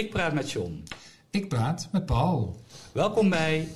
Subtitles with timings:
[0.00, 0.84] Ik praat met John.
[1.30, 2.56] Ik praat met Paul.
[2.92, 3.68] Welkom bij.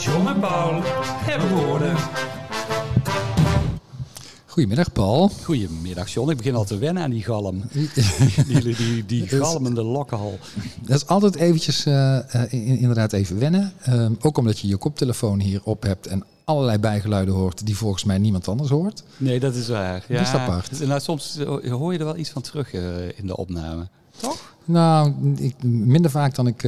[0.00, 1.96] John en Paul hebben woorden.
[4.46, 5.28] Goedemiddag, Paul.
[5.28, 6.30] Goedemiddag, John.
[6.30, 7.62] Ik begin al te wennen aan die galm.
[8.46, 10.38] Die, die, die, galmende lokkenhal.
[10.82, 13.72] Dat is altijd eventjes uh, uh, inderdaad even wennen.
[13.88, 18.04] Uh, ook omdat je je koptelefoon hier op hebt en allerlei bijgeluiden hoort die volgens
[18.04, 19.02] mij niemand anders hoort.
[19.16, 20.04] Nee, dat is waar.
[20.08, 20.86] Ja, dat is apart.
[20.86, 22.72] Nou, soms hoor je er wel iets van terug
[23.16, 23.88] in de opname.
[24.16, 24.56] Toch?
[24.64, 26.62] Nou, ik, minder vaak dan, ik,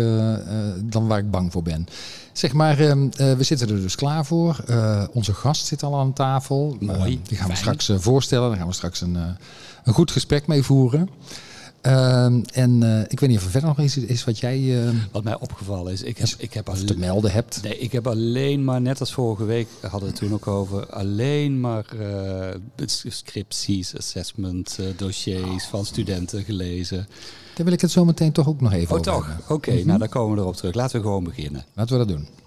[0.83, 1.87] dan waar ik bang voor ben.
[2.33, 4.65] Zeg maar, we zitten er dus klaar voor.
[5.13, 6.77] onze gast zit al aan tafel.
[6.81, 7.21] Mooi.
[7.23, 8.49] die gaan we straks voorstellen.
[8.49, 9.15] Daar gaan we straks een,
[9.85, 11.09] een goed gesprek mee voeren.
[11.83, 14.61] Uh, en uh, ik weet niet of er verder nog iets is wat jij...
[14.61, 17.63] Uh, wat mij opgevallen is, ik heb, ik heb te melden hebt.
[17.63, 20.87] Nee, ik heb alleen maar, net als vorige week hadden we het toen ook over,
[20.87, 27.09] alleen maar uh, scripties, assessment, dossiers van studenten gelezen.
[27.55, 29.39] Daar wil ik het zo meteen toch ook nog even oh, over toch?
[29.43, 29.87] Oké, okay, mm -hmm.
[29.87, 30.75] nou dan komen we erop terug.
[30.75, 31.65] Laten we gewoon beginnen.
[31.75, 32.40] Laten we dat doen.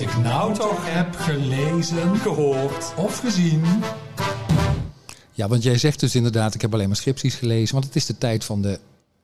[0.00, 3.64] Ik nou toch heb gelezen, gehoord of gezien.
[5.32, 7.74] Ja, want jij zegt dus inderdaad, ik heb alleen maar scripties gelezen.
[7.74, 8.80] Want het is de tijd van de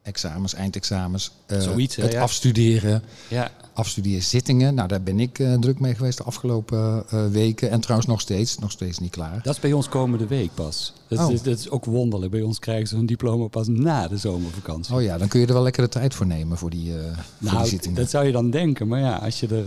[0.06, 1.30] examens, eindexamens.
[1.46, 2.22] Uh, Zoiets, hè, het ja.
[2.22, 3.02] afstuderen.
[3.28, 3.50] Ja.
[3.72, 4.74] Afstudeerzittingen.
[4.74, 7.70] Nou, daar ben ik uh, druk mee geweest de afgelopen uh, weken.
[7.70, 9.40] En trouwens nog steeds, nog steeds niet klaar.
[9.42, 10.92] Dat is bij ons komende week pas.
[11.08, 11.32] Dat, Oh.
[11.32, 12.30] is, dat is ook wonderlijk.
[12.30, 14.94] Bij ons krijgen ze hun diploma pas na de zomervakantie.
[14.94, 17.12] Oh ja, dan kun je er wel lekker de tijd voor nemen voor die, voor
[17.38, 17.96] die nou, zittingen.
[17.96, 18.88] dat zou je dan denken.
[18.88, 19.66] Maar ja, als je er...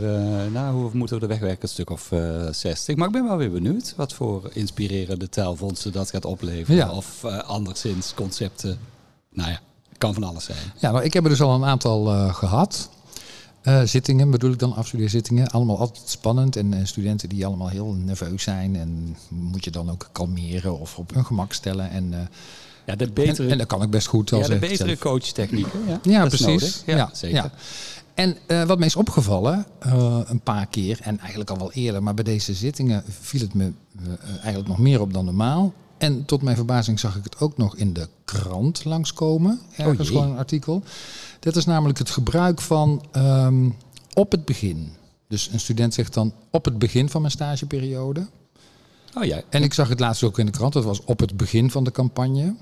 [0.52, 1.64] Nou, hoe moeten we er wegwerken?
[1.64, 2.96] Een stuk of uh, 60.
[2.96, 6.76] Maar ik ben wel weer benieuwd wat voor inspirerende taalfondsen dat gaat opleveren.
[6.76, 6.92] Ja.
[6.92, 8.78] Of anderszins concepten.
[9.32, 9.60] Nou ja,
[10.00, 10.58] kan van alles zijn.
[10.78, 12.90] Ja, nou, ik heb er dus al een aantal uh, gehad.
[13.64, 15.50] Uh, zittingen bedoel ik dan, afstudeerzittingen.
[15.50, 16.56] Allemaal altijd spannend.
[16.56, 18.76] En uh, studenten die allemaal heel nerveus zijn.
[18.76, 21.90] En moet je dan ook kalmeren of op hun gemak stellen.
[21.90, 22.20] En, uh,
[22.86, 24.30] ja, de betere, en, en, dat kan ik best goed.
[24.30, 25.80] Ja, de betere coachtechnieken.
[25.88, 26.84] Ja, ja precies.
[26.86, 27.38] Ja, ja, zeker.
[27.38, 27.52] Ja.
[28.14, 32.04] En uh, wat mij is opgevallen, uh, een paar keer, en eigenlijk al wel eerder,
[32.04, 33.72] maar bij deze zittingen viel het me
[34.02, 35.74] uh, eigenlijk nog meer op dan normaal.
[36.00, 39.60] En tot mijn verbazing zag ik het ook nog in de krant langskomen.
[39.76, 40.84] Ergens oh gewoon een artikel.
[41.40, 43.76] Dat is namelijk het gebruik van um,
[44.14, 44.92] op het begin.
[45.28, 48.28] Dus een student zegt dan op het begin van mijn stageperiode.
[49.18, 49.42] Oh ja.
[49.50, 50.74] En ik zag het laatst ook in de krant.
[50.74, 52.56] Dat was op het begin van de campagne.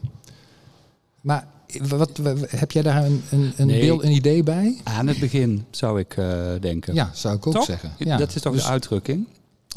[1.22, 1.47] Maar
[1.81, 4.81] wat, heb jij daar een, een, een nee, beeld, een idee bij?
[4.84, 6.94] Aan het begin zou ik uh, denken.
[6.94, 7.66] Ja, zou ik ook toch?
[7.66, 7.92] zeggen.
[7.97, 8.18] Ja.
[8.18, 9.28] Dat is toch dus, de uitdrukking?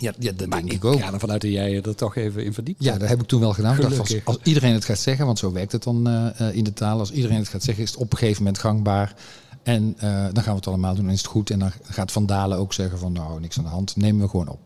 [0.00, 1.00] Ja, ja dat maar denk ik, ook.
[1.00, 2.84] ga ervan uit dat jij er toch even in verdiept.
[2.84, 3.76] Ja, dat heb ik toen wel gedaan.
[3.80, 6.72] Dacht, als, als, iedereen het gaat zeggen, want zo werkt het dan uh, in de
[6.72, 6.98] taal.
[6.98, 9.14] Als iedereen het gaat zeggen, is het op een gegeven moment gangbaar.
[9.62, 10.02] En uh,
[10.32, 11.50] dan gaan we het allemaal doen en is het goed.
[11.50, 13.96] En dan gaat Van Dalen ook zeggen van nou, niks aan de hand.
[13.96, 14.58] Nemen we gewoon op.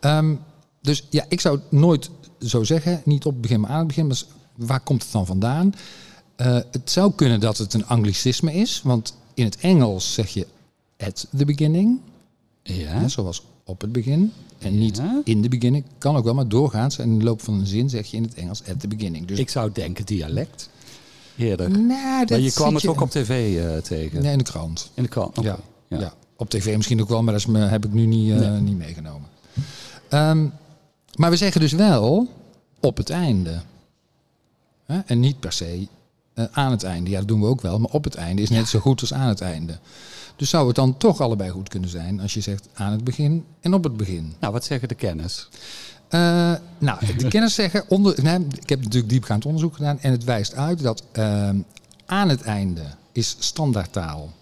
[0.00, 0.40] Um,
[0.80, 3.02] dus ja, ik zou het nooit zo zeggen.
[3.04, 4.06] Niet op het begin, maar aan het begin.
[4.06, 4.22] Maar
[4.56, 5.74] waar komt het dan vandaan?
[6.36, 8.80] Uh, het zou kunnen dat het een anglicisme is.
[8.84, 10.46] Want in het Engels zeg je
[10.98, 12.00] at the beginning.
[12.62, 13.00] Ja.
[13.00, 14.32] ja zoals op het begin.
[14.58, 15.20] En niet ja.
[15.24, 15.84] in de beginning.
[15.98, 16.98] Kan ook wel, maar doorgaans.
[16.98, 19.26] En in de loop van een zin zeg je in het Engels at the beginning.
[19.26, 20.70] Dus ik zou denken dialect.
[21.36, 21.70] Eerder.
[21.70, 22.88] Nou, maar je kwam het je...
[22.88, 24.22] ook op tv uh, tegen?
[24.22, 24.90] Nee, in de krant.
[24.94, 25.56] In de krant, okay.
[25.88, 25.98] ja.
[25.98, 26.14] Ja.
[26.36, 28.60] Op tv misschien ook wel, maar dat is me, heb ik nu niet, uh, nee.
[28.60, 29.28] niet meegenomen.
[30.10, 30.52] Um,
[31.14, 32.28] maar we zeggen dus wel
[32.80, 33.62] op het einde.
[34.84, 35.00] Hè?
[35.06, 35.86] En niet per se
[36.34, 37.10] uh, aan het einde.
[37.10, 37.78] Ja, dat doen we ook wel.
[37.78, 38.66] Maar op het einde is net ja.
[38.66, 39.78] zo goed als aan het einde.
[40.42, 43.44] Dus zou het dan toch allebei goed kunnen zijn als je zegt aan het begin
[43.60, 44.34] en op het begin.
[44.40, 45.48] Nou, wat zeggen de kennis?
[46.10, 46.20] Uh,
[46.78, 50.54] nou, de kennis zeggen, onder, nee, ik heb natuurlijk diepgaand onderzoek gedaan en het wijst
[50.54, 51.48] uit dat uh,
[52.06, 52.82] aan het einde
[53.12, 54.32] is standaardtaal.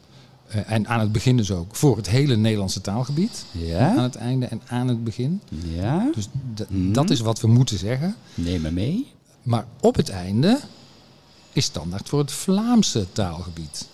[0.48, 3.44] Uh, en aan het begin dus ook voor het hele Nederlandse taalgebied.
[3.50, 3.88] Ja.
[3.96, 5.40] Aan het einde en aan het begin.
[5.48, 6.10] Ja.
[6.14, 6.28] Dus
[6.68, 6.92] hmm.
[6.92, 8.16] dat is wat we moeten zeggen.
[8.34, 9.12] Neem me mee.
[9.42, 10.60] Maar op het einde
[11.52, 13.88] is standaard voor het Vlaamse taalgebied.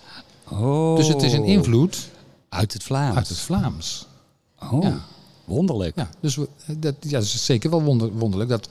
[0.51, 0.97] Oh.
[0.97, 2.09] Dus het is een invloed
[2.49, 3.17] uit het Vlaams.
[3.17, 4.07] Uit het Vlaams.
[4.59, 5.05] Oh, ja.
[5.45, 5.97] wonderlijk.
[5.97, 6.49] Ja, dus we,
[6.79, 8.69] dat, ja, is zeker wel wonder, wonderlijk dat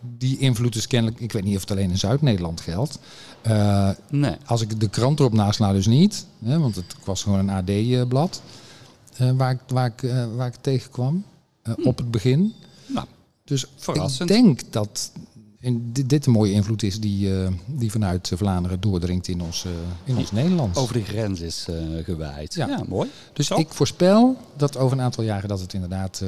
[0.00, 1.20] die invloed is kennelijk.
[1.20, 2.98] Ik weet niet of het alleen in Zuid-Nederland geldt.
[3.46, 4.36] Uh, nee.
[4.44, 8.42] Als ik de krant erop nasla, dus niet, hè, want het was gewoon een AD-blad
[9.20, 11.24] uh, waar, ik, waar, ik, uh, waar ik tegenkwam
[11.62, 11.72] hm.
[11.82, 12.54] op het begin.
[12.86, 13.06] Nou,
[13.44, 14.30] dus verrassend.
[14.30, 15.10] ik denk dat
[15.66, 19.64] en dit, dit een mooie invloed is die, uh, die vanuit Vlaanderen doordringt in ons,
[19.64, 19.72] uh,
[20.04, 20.78] in ons Nederlands.
[20.78, 22.54] Over de grens is uh, gewaaid.
[22.54, 22.66] Ja.
[22.66, 23.10] ja, mooi.
[23.32, 23.56] Dus Zo.
[23.56, 26.22] ik voorspel dat over een aantal jaren dat het inderdaad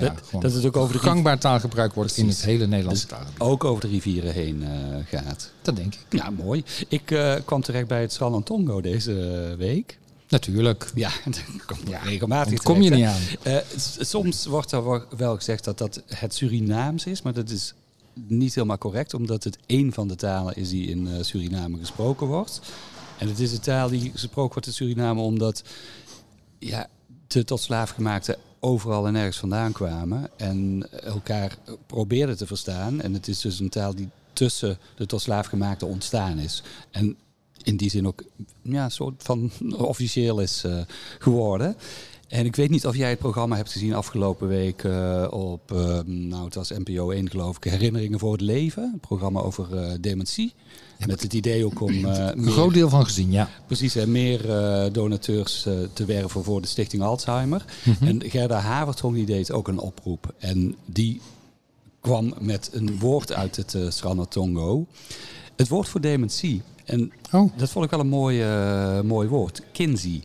[0.00, 3.16] nou ja, Dat- het ook over de gangbaar taalgebruik wordt in het hele Nederlandse Dus
[3.16, 3.40] taalgebied.
[3.40, 4.70] ook over de rivieren heen eh,
[5.20, 5.50] gaat.
[5.62, 6.18] Dat denk ik.
[6.18, 6.64] Ja, mooi.
[6.88, 9.98] Ik eh, kwam terecht bij het Salontongo deze week.
[10.28, 10.90] Natuurlijk.
[10.94, 13.56] Ja, dat komt regelmatig kom je terecht, niet hè.
[13.56, 13.62] aan.
[13.74, 17.74] Eh, soms wordt er wel gezegd dat dat het Surinaams is, maar dat is
[18.26, 22.26] niet helemaal correct, omdat het één van de talen is die in eh, Suriname gesproken
[22.26, 22.60] wordt.
[23.18, 25.62] En het is een taal die gesproken wordt in Suriname omdat
[26.58, 26.88] ja,
[27.26, 33.00] de tot slaafgemaakten overal en ergens vandaan kwamen en elkaar probeerden te verstaan.
[33.00, 36.62] En het is dus een taal die tussen de tot slaafgemaakten ontstaan is.
[36.90, 37.16] En
[37.62, 38.22] in die zin ook
[38.62, 40.80] ja, een soort van officieel is eh,
[41.18, 41.76] geworden.
[42.28, 45.98] En ik weet niet of jij het programma hebt gezien afgelopen week eh, op, eh,
[46.04, 48.82] nou het was NPO 1 geloof ik, Herinneringen voor het Leven.
[48.82, 50.54] Een programma over eh, dementie.
[51.06, 53.48] Met het idee ook om eh, Een meer, groot deel van gezien, ja.
[53.66, 54.42] precies, hè, meer
[54.92, 55.62] donateurs
[55.92, 57.64] te werven voor de Stichting Alzheimer.
[58.00, 60.34] En Gerda Havertong die deed ook een oproep.
[60.38, 61.20] En die
[62.00, 64.86] kwam met een woord uit het uh, Sranatongo.
[65.56, 66.62] Het woord voor dementie.
[66.84, 68.44] En Oh, dat vond ik wel een mooi,
[69.02, 69.62] mooi woord.
[69.72, 70.22] Kinsey.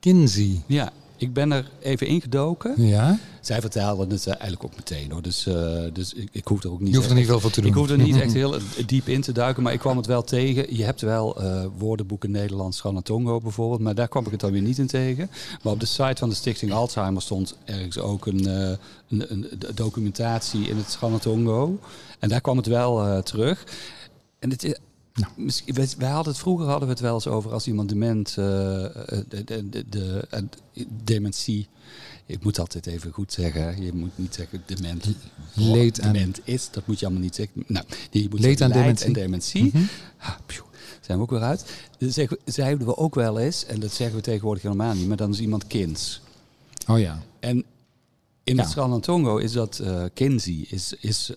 [0.00, 0.62] Kinsey.
[0.66, 0.92] Ja,
[1.24, 2.86] ik ben er even ingedoken.
[2.86, 5.22] Ja, Zij vertaalde het eh, eigenlijk ook meteen hoor.
[5.22, 6.90] Dus, eh, dus ik, ik hoef er ook niet.
[6.90, 7.70] je hoeft er niet veel voor te doen.
[7.70, 8.56] Ik hoef er niet echt heel
[8.86, 10.76] diep in te duiken, maar ik kwam het wel tegen.
[10.76, 14.62] Je hebt wel eh, woordenboeken Nederlands Ranatongo bijvoorbeeld, maar daar kwam ik het dan weer
[14.62, 15.30] niet in tegen.
[15.62, 18.76] Maar op de site van de Stichting Alzheimer stond ergens ook een, eh,
[19.08, 21.78] een, een documentatie in het Ranatongo.
[22.18, 23.64] En daar kwam het wel eh, terug.
[24.38, 24.74] En het is.
[25.14, 25.50] Nou.
[25.66, 28.34] Wij, wij hadden het vroeger hadden we het wel eens over als iemand dement, eh,
[28.36, 30.42] de, de, de, de, eh,
[31.04, 31.68] dementie.
[32.26, 33.82] Ik moet altijd even goed zeggen.
[33.82, 35.06] Je moet niet zeggen dement.
[35.52, 36.68] Leed aan- dement is.
[36.70, 37.64] Dat moet je allemaal niet zeggen.
[37.66, 39.06] Nou, je moet Leed aan dementie.
[39.06, 39.72] en dementie.
[40.18, 40.64] Ah, pjoe,
[41.00, 41.64] zijn we ook weer uit.
[41.98, 45.30] Zeggen- zeiden we ook wel eens, en dat zeggen we tegenwoordig helemaal niet, maar dan
[45.30, 46.20] is iemand kinds.
[46.88, 47.22] Oh ja.
[47.40, 47.64] En
[48.44, 48.62] in Ja.
[48.62, 48.70] het
[49.38, 51.30] is dat eh Kinsey, is, is.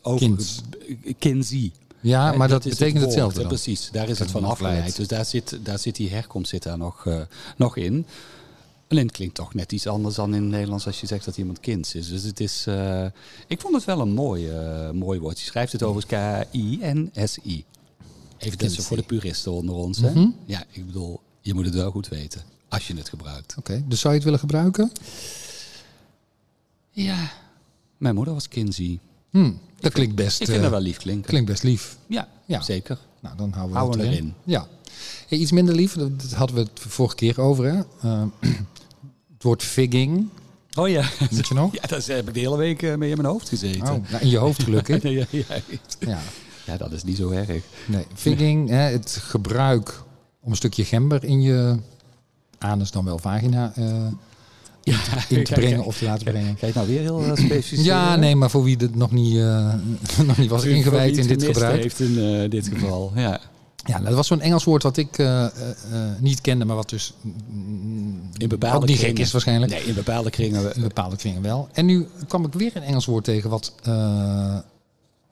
[1.19, 1.71] Kinsey.
[2.07, 3.47] Ja, maar dat, betekent het hetzelfde dan.
[3.47, 4.95] Precies, daar is Dat het van afgeleid.
[4.95, 7.21] Dus daar zit, daar zit die herkomst zit daar nog, eh,
[7.57, 8.05] nog in.
[8.87, 11.37] Alleen het klinkt toch net iets anders dan in het Nederlands als je zegt dat
[11.37, 12.09] iemand kind is.
[12.09, 13.05] Dus het is, eh,
[13.47, 15.39] ik vond het wel een mooi, eh, mooi woord.
[15.39, 17.65] Je schrijft het overigens K-I-N-S-I.
[18.37, 18.83] Even Kinsey.
[18.83, 19.97] voor de puristen onder ons.
[19.97, 20.11] Hè?
[20.11, 20.29] Mhm.
[20.45, 23.55] Ja, ik bedoel, je moet het wel goed weten als je het gebruikt.
[23.57, 24.91] Oké, dus zou je het willen gebruiken?
[26.91, 27.31] Ja,
[27.97, 28.99] mijn moeder was Kinsey.
[29.29, 31.29] Hm, dat klinkt best, Ik vind eh, dat wel lief klinken.
[31.29, 31.97] klinkt best lief.
[32.07, 32.61] Ja, Ja.
[32.61, 32.97] zeker.
[33.19, 34.33] Nou, dan houden we Houden het we erin.
[34.45, 34.53] erin.
[34.53, 34.67] Ja.
[35.27, 37.65] Hey, iets minder lief, dat hadden we het vorige keer over.
[37.65, 37.79] Hè?
[38.09, 38.23] Eh,
[39.33, 40.27] het woord figging,
[40.77, 41.09] Oh ja.
[41.29, 41.73] weet je nog?
[41.81, 43.81] Ja, daar heb ik de hele week eh, mee in mijn hoofd gezeten.
[43.93, 45.03] Oh, nou, in je hoofd gelukkig.
[45.19, 45.43] ja, ja,
[45.99, 46.19] ja.
[46.65, 46.77] Ja.
[46.77, 47.47] dat is niet zo erg.
[47.85, 50.01] Nee, figging, hè, het gebruik
[50.41, 51.77] om een stukje gember in je
[52.57, 54.07] anus dan wel vagina eh,
[54.95, 56.47] Ja, in te brengen of te laten brengen.
[56.47, 59.11] Ga je het nou weer heel uh, specifiek Ja, nee, maar voor wie het nog
[59.11, 59.73] niet, eh,
[60.27, 61.81] nog niet was ingewijd in dit gebruik.
[61.81, 63.11] heeft in eh, dit geval.
[63.15, 63.39] Ja.
[63.87, 65.49] Ja, nou, dat was zo'n Engels woord wat ik eh, eh,
[65.91, 69.15] eh, niet kende, maar wat dus mm, In bepaalde ook niet kringen.
[69.15, 69.71] gek is waarschijnlijk.
[69.71, 70.75] Nee, in bepaalde kringen.
[70.75, 71.69] In bepaalde kringen wel.
[71.73, 73.93] En nu kwam ik weer een Engels woord tegen wat eh,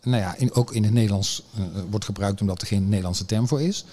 [0.05, 3.47] nou ja, in, ook in het Nederlands eh, wordt gebruikt omdat er geen Nederlandse term
[3.47, 3.85] voor is.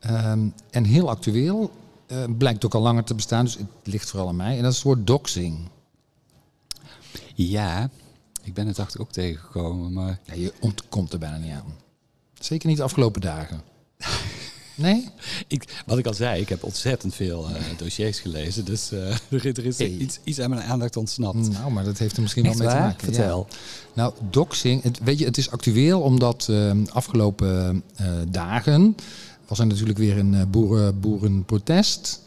[0.00, 0.40] Ehm,
[0.70, 1.70] en heel actueel,
[2.10, 4.56] eh, blijkt ook al langer te bestaan, dus het ligt vooral aan mij.
[4.56, 5.58] En dat is het woord doxing.
[7.34, 7.90] Ja,
[8.42, 11.74] ik ben het achter ook tegengekomen, maar Ja, je ontkomt er bijna niet aan.
[12.38, 13.60] Zeker niet de afgelopen dagen.
[14.74, 15.08] Nee?
[15.46, 19.66] ik, wat ik al zei, ik heb ontzettend veel eh, dossiers gelezen, dus eh, er,
[19.66, 19.88] is Hey.
[19.88, 21.50] iets, iets aan mijn aandacht ontsnapt.
[21.50, 23.06] Nou, maar dat heeft er misschien Echt wel mee te maken.
[23.08, 23.14] ja.
[23.14, 23.46] Vertel.
[23.94, 27.82] Nou, doxing, het, weet je, het is actueel omdat eh, afgelopen
[28.28, 28.96] dagen
[29.50, 32.22] was er natuurlijk weer een eh, boeren, boerenprotest.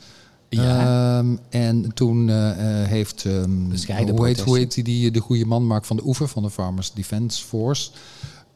[0.49, 1.17] Ja.
[1.19, 3.25] Ehm, en toen eh, eh, heeft,
[3.69, 6.49] Bescheiden hoe, heet, hoe heet die, de goede man, Mark van de Oever van de
[6.49, 7.91] Farmers Defence Force,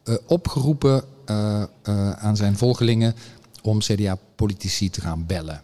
[0.04, 3.16] eh, opgeroepen eh, eh, aan zijn volgelingen
[3.62, 5.62] om CDA-politici te gaan bellen.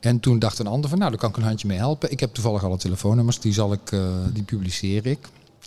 [0.00, 2.10] En toen dacht een ander van, nou, daar kan ik een handje mee helpen.
[2.10, 4.00] Ik heb toevallig alle telefoonnummers, die, zal ik, eh,
[4.32, 5.18] die publiceer ik.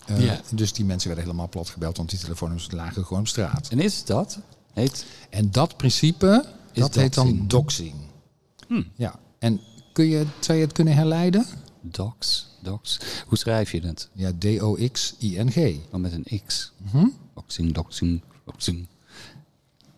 [0.06, 0.40] Eh, Ja.
[0.52, 3.68] Dus die mensen werden helemaal plat gebeld, want die telefoonnummers lagen gewoon op straat.
[3.72, 4.40] En is dat?
[4.74, 7.50] Heet En dat principe, Is dat heet dan doxing.
[7.50, 7.96] doxing.
[8.68, 8.84] Hm.
[8.96, 9.62] Ja, en
[9.94, 11.46] kun je, zou je het kunnen herleiden?
[11.82, 13.00] docs, docs.
[13.28, 14.10] Hoe schrijf je het?
[14.13, 15.75] Ja, D-O-X-I-N-G.
[15.92, 16.72] Dan met een X.
[16.92, 17.06] Hm?
[17.36, 18.88] Doxing, doxing, doxing.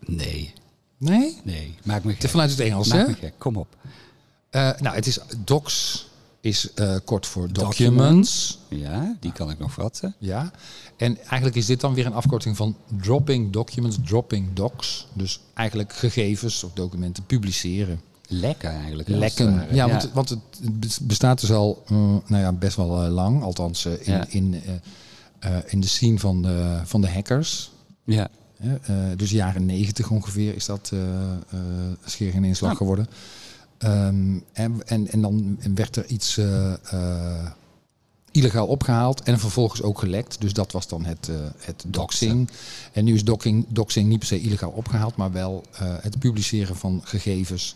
[0.06, 0.52] Nee,
[0.98, 1.36] Nee?
[1.44, 1.74] nee.
[1.84, 2.30] Maak me gek.
[2.30, 3.06] vanuit het Engels, Maak hè?
[3.06, 3.34] me gek.
[3.38, 3.76] Kom op.
[4.50, 6.06] Eh, nou, het is docs
[6.44, 7.78] is eh, kort voor Documents.
[7.78, 8.58] documents.
[8.68, 10.14] Ja, die kan ik nog vatten.
[10.18, 10.50] Ja.
[10.96, 15.06] En eigenlijk is dit dan weer een afkorting van dropping documents, dropping docs.
[15.12, 18.00] Dus eigenlijk gegevens of documenten publiceren.
[18.28, 19.08] lekken eigenlijk.
[19.08, 19.66] Lekken.
[19.74, 23.42] Ja, want, want het bestaat dus al mm, nou ja, best wel lang.
[23.42, 24.62] Althans, in, in,
[25.66, 27.70] in de scene van de, van de hackers.
[28.04, 28.28] Ja.
[29.16, 30.92] dus jaren negentig ongeveer is dat
[32.04, 33.08] scheer geen inslag geworden.
[33.84, 36.40] Um, en, en, en dan werd er iets
[38.30, 40.40] illegaal opgehaald en vervolgens ook gelekt.
[40.40, 42.50] Dus dat was dan het, uh, het doxing.
[42.92, 47.00] En nu is doxing, doxing niet per se illegaal opgehaald, maar wel het publiceren van
[47.04, 47.74] gegevens.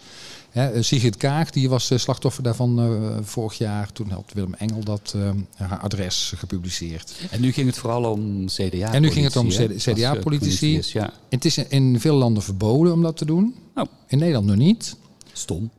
[0.51, 3.93] Hè, Sigrid Kaag, die was slachtoffer daarvan vorig jaar.
[3.93, 5.15] Toen had Willem Engel dat
[5.55, 7.13] haar adres gepubliceerd.
[7.31, 8.93] En nu ging het vooral om CDA.
[8.93, 10.83] En nu ging het om CDA-politici.
[10.93, 11.13] Ja.
[11.29, 13.55] Het is in veel landen verboden om dat te doen.
[13.75, 13.85] Oh.
[14.07, 14.97] In Nederland nog niet.
[15.33, 15.71] Stom.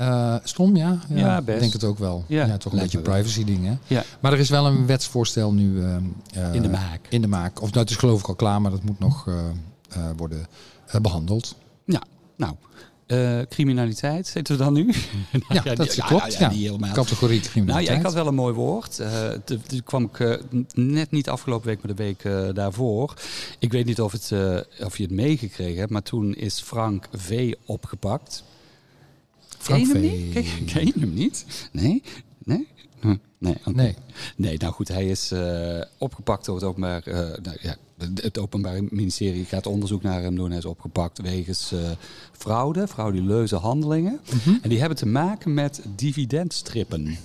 [0.00, 0.98] Uh, stom, ja.
[1.08, 1.60] Ja, ja best.
[1.60, 2.24] denk het ook wel.
[2.26, 3.80] Ja, ja toch een beetje privacy dingen.
[3.86, 4.04] Ja.
[4.20, 7.00] Maar er is wel een wetsvoorstel nu uh, in de maak.
[7.08, 7.62] In de maak.
[7.62, 9.34] Of nou, het is geloof ik al klaar, maar dat moet nog uh,
[10.16, 10.46] worden
[11.02, 11.56] behandeld.
[11.84, 12.02] Ja,
[12.36, 12.54] nou.
[13.48, 14.86] criminaliteit zitten we dan nu?
[15.48, 16.34] ja, ja, dat die, klopt.
[16.34, 17.64] Ja, ja, Categorie criminaliteit.
[17.64, 19.02] Nou ja, ik had wel een mooi woord.
[19.44, 20.40] toen kwam ik
[20.74, 23.14] net niet afgelopen week, maar de week daarvoor.
[23.58, 24.32] Ik weet niet of, het,
[24.84, 27.52] of je het meegekregen hebt, maar toen is Frank V.
[27.66, 28.42] opgepakt.
[29.58, 30.72] Frank Ken je hem niet?
[30.72, 31.44] Ken je hem niet?
[31.72, 32.02] Nee?
[32.44, 32.66] Nee?
[33.38, 33.94] Nee, nee.
[34.36, 37.76] Nee, nou goed, hij is uh, opgepakt door het openbaar, uh, nou, ja,
[38.14, 40.48] het openbaar ministerie gaat onderzoek naar hem doen.
[40.48, 41.80] Hij is opgepakt wegens uh,
[42.32, 44.20] fraude, frauduleuze handelingen.
[44.32, 44.58] Mm -hmm.
[44.62, 47.16] En die hebben te maken met dividendstrippen.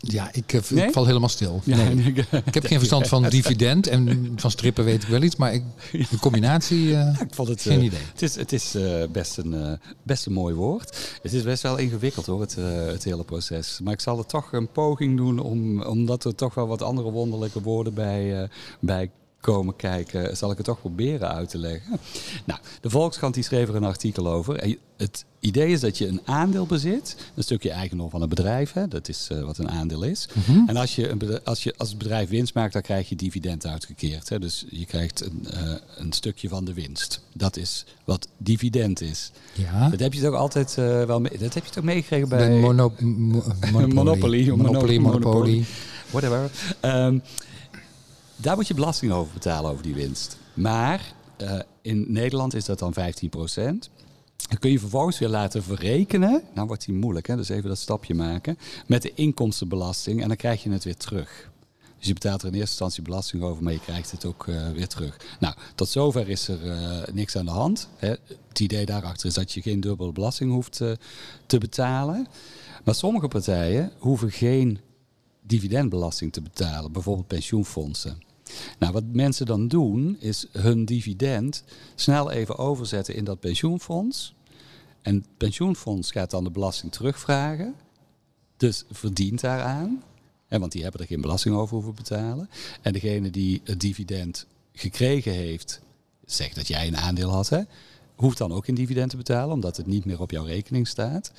[0.00, 1.60] Ja, ik, uh, ik, val helemaal stil.
[1.64, 2.14] Nee.
[2.44, 5.62] ik heb geen verstand van dividend en van strippen weet ik wel iets, maar ik,
[5.90, 8.00] de combinatie, uh, ja, ik vond het, geen uh, idee.
[8.12, 8.76] Het is, het is
[9.12, 11.18] best, een, best een mooi woord.
[11.22, 12.54] Het is best wel ingewikkeld hoor, het,
[12.86, 13.80] het hele proces.
[13.82, 17.10] Maar ik zal er toch een poging doen, om, omdat er toch wel wat andere
[17.10, 18.48] wonderlijke woorden bij,
[18.80, 19.10] bij
[19.52, 21.98] komen kijken, zal ik het toch proberen uit te leggen.
[22.44, 24.76] Nou, de Volkskrant die schreef er een artikel over.
[24.96, 28.88] Het idee is dat je een aandeel bezit, een stukje eigendom van een bedrijf, hè,
[28.88, 30.28] dat is uh, wat een aandeel is.
[30.32, 30.68] Mm -hmm.
[30.68, 33.66] En als je, een als je als het bedrijf winst maakt, dan krijg je dividend
[33.66, 34.28] uitgekeerd.
[34.28, 34.38] Hè.
[34.38, 37.20] Dus je krijgt een, uh, een stukje van de winst.
[37.32, 39.30] Dat is wat dividend is.
[39.52, 39.88] Ja.
[39.88, 42.58] Dat heb je toch altijd uh, wel mee, dat heb je toch meegekregen bij, bij
[42.58, 43.94] mono, mo, Monopoly.
[43.94, 45.64] Monopoly, Monopoly, Monopoly.
[46.10, 46.50] Whatever.
[46.82, 47.22] Um,
[48.36, 50.36] daar moet je belasting over betalen, over die winst.
[50.54, 53.90] Maar uh, in Nederland is dat dan 15 procent.
[54.48, 56.42] Dan kun je vervolgens weer laten verrekenen.
[56.54, 57.36] Nou wordt die moeilijk, hè?
[57.36, 58.58] dus even dat stapje maken.
[58.86, 61.50] Met de inkomstenbelasting en dan krijg je het weer terug.
[61.98, 64.70] Dus je betaalt er in eerste instantie belasting over, maar je krijgt het ook uh,
[64.70, 65.16] weer terug.
[65.40, 67.88] Nou, tot zover is er uh, niks aan de hand.
[67.96, 68.08] Hè.
[68.48, 70.76] Het idee daarachter is dat je geen dubbele belasting hoeft
[71.46, 72.26] te betalen.
[72.84, 74.80] Maar sommige partijen hoeven geen
[75.42, 78.25] dividendbelasting te betalen, bijvoorbeeld pensioenfondsen.
[78.78, 84.34] Nou, wat mensen dan doen, is hun dividend snel even overzetten in dat pensioenfonds.
[85.02, 87.74] En het pensioenfonds gaat dan de belasting terugvragen.
[88.56, 90.02] Dus verdient daaraan.
[90.46, 92.50] Hè, want die hebben er geen belasting over hoeven betalen.
[92.82, 95.80] En degene die het dividend gekregen heeft,
[96.24, 97.60] zeg dat jij een aandeel had, hè,
[98.14, 101.32] hoeft dan ook geen dividend te betalen, omdat het niet meer op jouw rekening staat.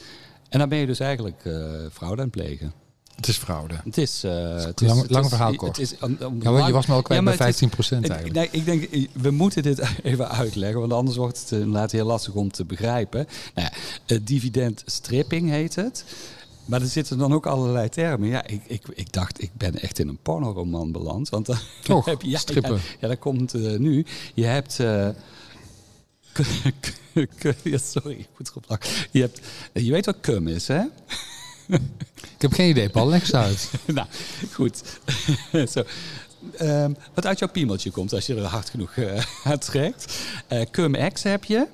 [0.49, 2.73] En dan ben je dus eigenlijk uh, fraude aan het plegen.
[3.17, 3.75] Het is fraude.
[3.83, 4.23] Het is...
[4.23, 5.77] Uh, het is lang, lang verhaal kort.
[5.77, 8.39] Het is, um, ja, je was me al kwijt ja, bij 15 procent eigenlijk.
[8.39, 12.33] Nee, ik denk, we moeten dit even uitleggen, want anders wordt het inderdaad heel lastig
[12.33, 13.27] om te begrijpen.
[13.55, 13.69] Nou
[14.05, 16.03] ja, dividend stripping heet het.
[16.65, 18.29] Maar er zitten dan ook allerlei termen.
[18.29, 21.29] Ja, ik, ik, ik dacht, ik ben echt in een pornoroman beland.
[21.29, 22.73] Want dan Toch, heb je, ja, strippen.
[22.73, 24.05] Ja, ja, dat komt uh, nu.
[24.33, 24.79] Je hebt...
[27.13, 27.23] Uh,
[27.63, 29.07] ja, sorry, ik moet erop lachen.
[29.11, 29.41] Je, hebt,
[29.73, 30.81] je weet wat cum is, hè?
[32.21, 33.07] Ik heb geen idee, Paul.
[33.07, 33.71] Leg uit.
[33.85, 34.07] nou,
[34.51, 34.81] goed.
[35.73, 35.83] Zo.
[36.61, 40.17] Um, wat uit jouw piemeltje komt als je er hard genoeg uh, uittrekt.
[40.49, 41.67] Uh, Cum-X heb je.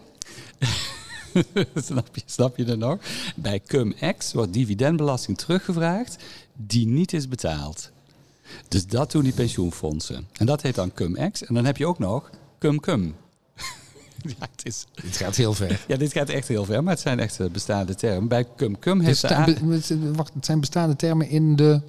[1.76, 2.98] snap, je, snap je er nog?
[3.36, 6.16] Bij Cum-X wordt dividendbelasting teruggevraagd
[6.54, 7.92] die niet is betaald.
[8.68, 10.28] Dus dat doen die pensioenfondsen.
[10.34, 11.44] En dat heet dan Cum-X.
[11.44, 13.16] En dan heb je ook nog Cum-Cum.
[14.40, 14.86] ja, het, is...
[15.02, 15.80] het gaat heel ver.
[15.88, 18.28] Ja, dit gaat echt heel ver, maar het zijn echt eh, bestaande termen.
[18.28, 21.82] Bij cum-cum heeft het, wacht, het zijn bestaande termen in de...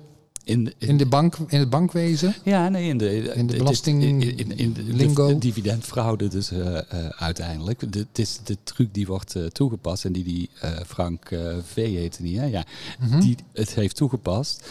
[0.44, 2.34] In, de, in, de bank, in het bankwezen?
[2.42, 5.26] Ja, nee, in de, in de belasting in, in, in, de, lingo.
[5.26, 7.80] De dividendfraude dus uh, uh, uiteindelijk.
[7.80, 10.50] het is de truc die wordt uh, toegepast en die die
[10.86, 11.28] Frank
[11.64, 12.44] V heette niet, hè?
[12.44, 12.64] Ja,
[12.98, 13.20] mm -hmm.
[13.20, 14.68] die het heeft toegepast.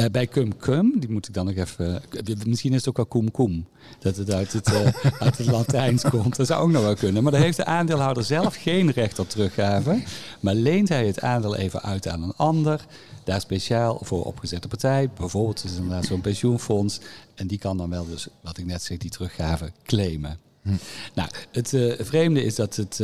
[0.00, 2.02] Uh, bij Cum Cum, die moet ik dan nog even.
[2.46, 3.66] Misschien is het ook wel Cum Cum.
[3.98, 4.86] Dat het uit het, uh,
[5.24, 6.36] uit het Latijns komt.
[6.36, 7.22] Dat zou ook nog wel kunnen.
[7.22, 10.02] Maar daar heeft de aandeelhouder zelf geen recht op teruggave.
[10.40, 12.86] Maar leent hij het aandeel even uit aan een ander.
[13.24, 15.10] Daar speciaal voor opgezette partij.
[15.16, 17.00] Bijvoorbeeld is inderdaad zo'n pensioenfonds.
[17.34, 20.38] En die kan dan wel dus, wat ik net zeg, die teruggave claimen.
[20.62, 20.70] Hm.
[21.14, 22.98] Nou, het uh, vreemde is dat het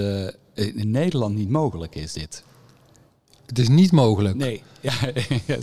[0.55, 2.43] in Nederland niet mogelijk is dit.
[3.53, 4.37] Het is niet mogelijk.
[4.37, 4.93] Nee, ja,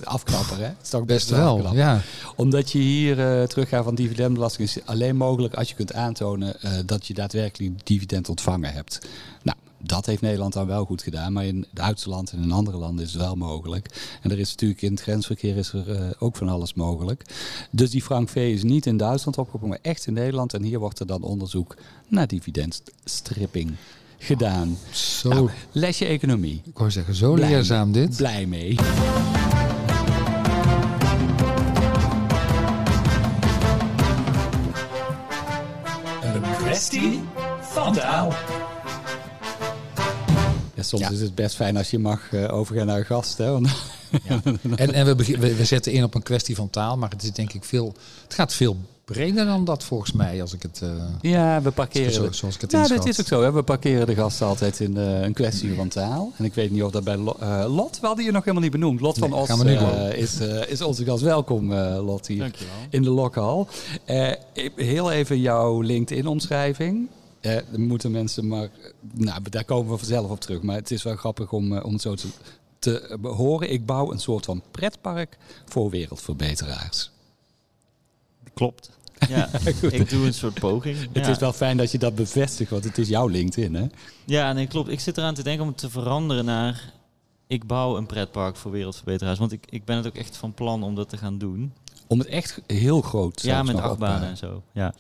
[0.04, 0.64] afknapper hè?
[0.64, 2.02] Het is toch Best wel, ja.
[2.36, 6.72] Omdat je hier uh, teruggaat van dividendbelasting is alleen mogelijk als je kunt aantonen uh,
[6.86, 9.08] dat je daadwerkelijk dividend ontvangen hebt.
[9.44, 13.06] Nou, dat heeft Nederland dan wel goed gedaan, maar in Duitsland en in andere landen
[13.06, 14.18] is het wel mogelijk.
[14.22, 17.24] En er is natuurlijk in het grensverkeer is er uh, ook van alles mogelijk.
[17.72, 20.54] Dus die Frank V is niet in Duitsland opgekomen, maar echt in Nederland.
[20.54, 21.76] En hier wordt er dan onderzoek
[22.08, 23.72] naar dividendstripping
[24.20, 24.78] gedaan.
[24.92, 25.30] Zo.
[25.30, 26.62] Nou, lesje economie.
[26.66, 28.18] Ik wou zeggen, zo blij leerzaam mee, dit.
[28.18, 28.78] Blij mee.
[36.22, 37.22] Een kwestie
[37.62, 38.34] van taal.
[40.74, 41.10] Ja, soms ja.
[41.10, 43.38] is het best fijn als je mag uh, overgaan naar een gast.
[43.38, 43.52] Hè?
[43.52, 43.68] Want
[44.24, 44.42] ja.
[44.76, 47.32] en en we, we, we, zetten in op een kwestie van taal, maar het is
[47.32, 47.94] denk ik veel.
[48.24, 48.78] Het gaat veel
[49.12, 50.82] breder dan dat volgens mij, als ik het.
[50.84, 50.90] Uh,
[51.22, 52.14] ja, we parkeren.
[52.14, 53.42] Zo, zoals ik het Ja, dat is ook zo.
[53.42, 53.52] Hè?
[53.52, 56.32] We parkeren de gasten altijd in uh, een kwestie van taal.
[56.38, 58.64] En ik weet niet of dat bij Lo uh, Lot, we hadden je nog helemaal
[58.64, 59.00] niet benoemd.
[59.00, 59.50] Lot van Os
[60.14, 61.24] is, is onze gast.
[61.24, 62.74] Welkom, Lot, hier Dankjewel.
[62.90, 63.68] in de lokhal.
[64.76, 67.08] heel even jouw LinkedIn-omschrijving.
[67.42, 68.70] Uh, dan moeten mensen maar.
[69.14, 70.62] Nou, daar komen we vanzelf op terug.
[70.62, 72.28] Maar het is wel grappig om, uh, om het zo te,
[72.80, 73.72] te horen.
[73.72, 77.12] Ik bouw een soort van pretpark voor wereldverbeteraars.
[78.54, 78.90] Klopt.
[79.28, 79.50] Ja,
[80.00, 80.98] ik doe een soort poging.
[81.14, 81.32] Het ja.
[81.32, 83.88] is wel fijn dat je dat bevestigt, want het is jouw LinkedIn, hè?
[84.26, 84.90] Ja, nee, klopt.
[84.90, 86.94] Ik zit eraan te denken om het te veranderen naar...
[87.48, 89.40] Ik bouw een pretpark voor wereldverbeteraars.
[89.40, 91.74] Want ik, ik ben het ook echt van plan om dat te gaan doen.
[92.08, 94.64] Om het echt heel groot te Ja, met achtbanen en zo.
[94.74, 94.94] Ja.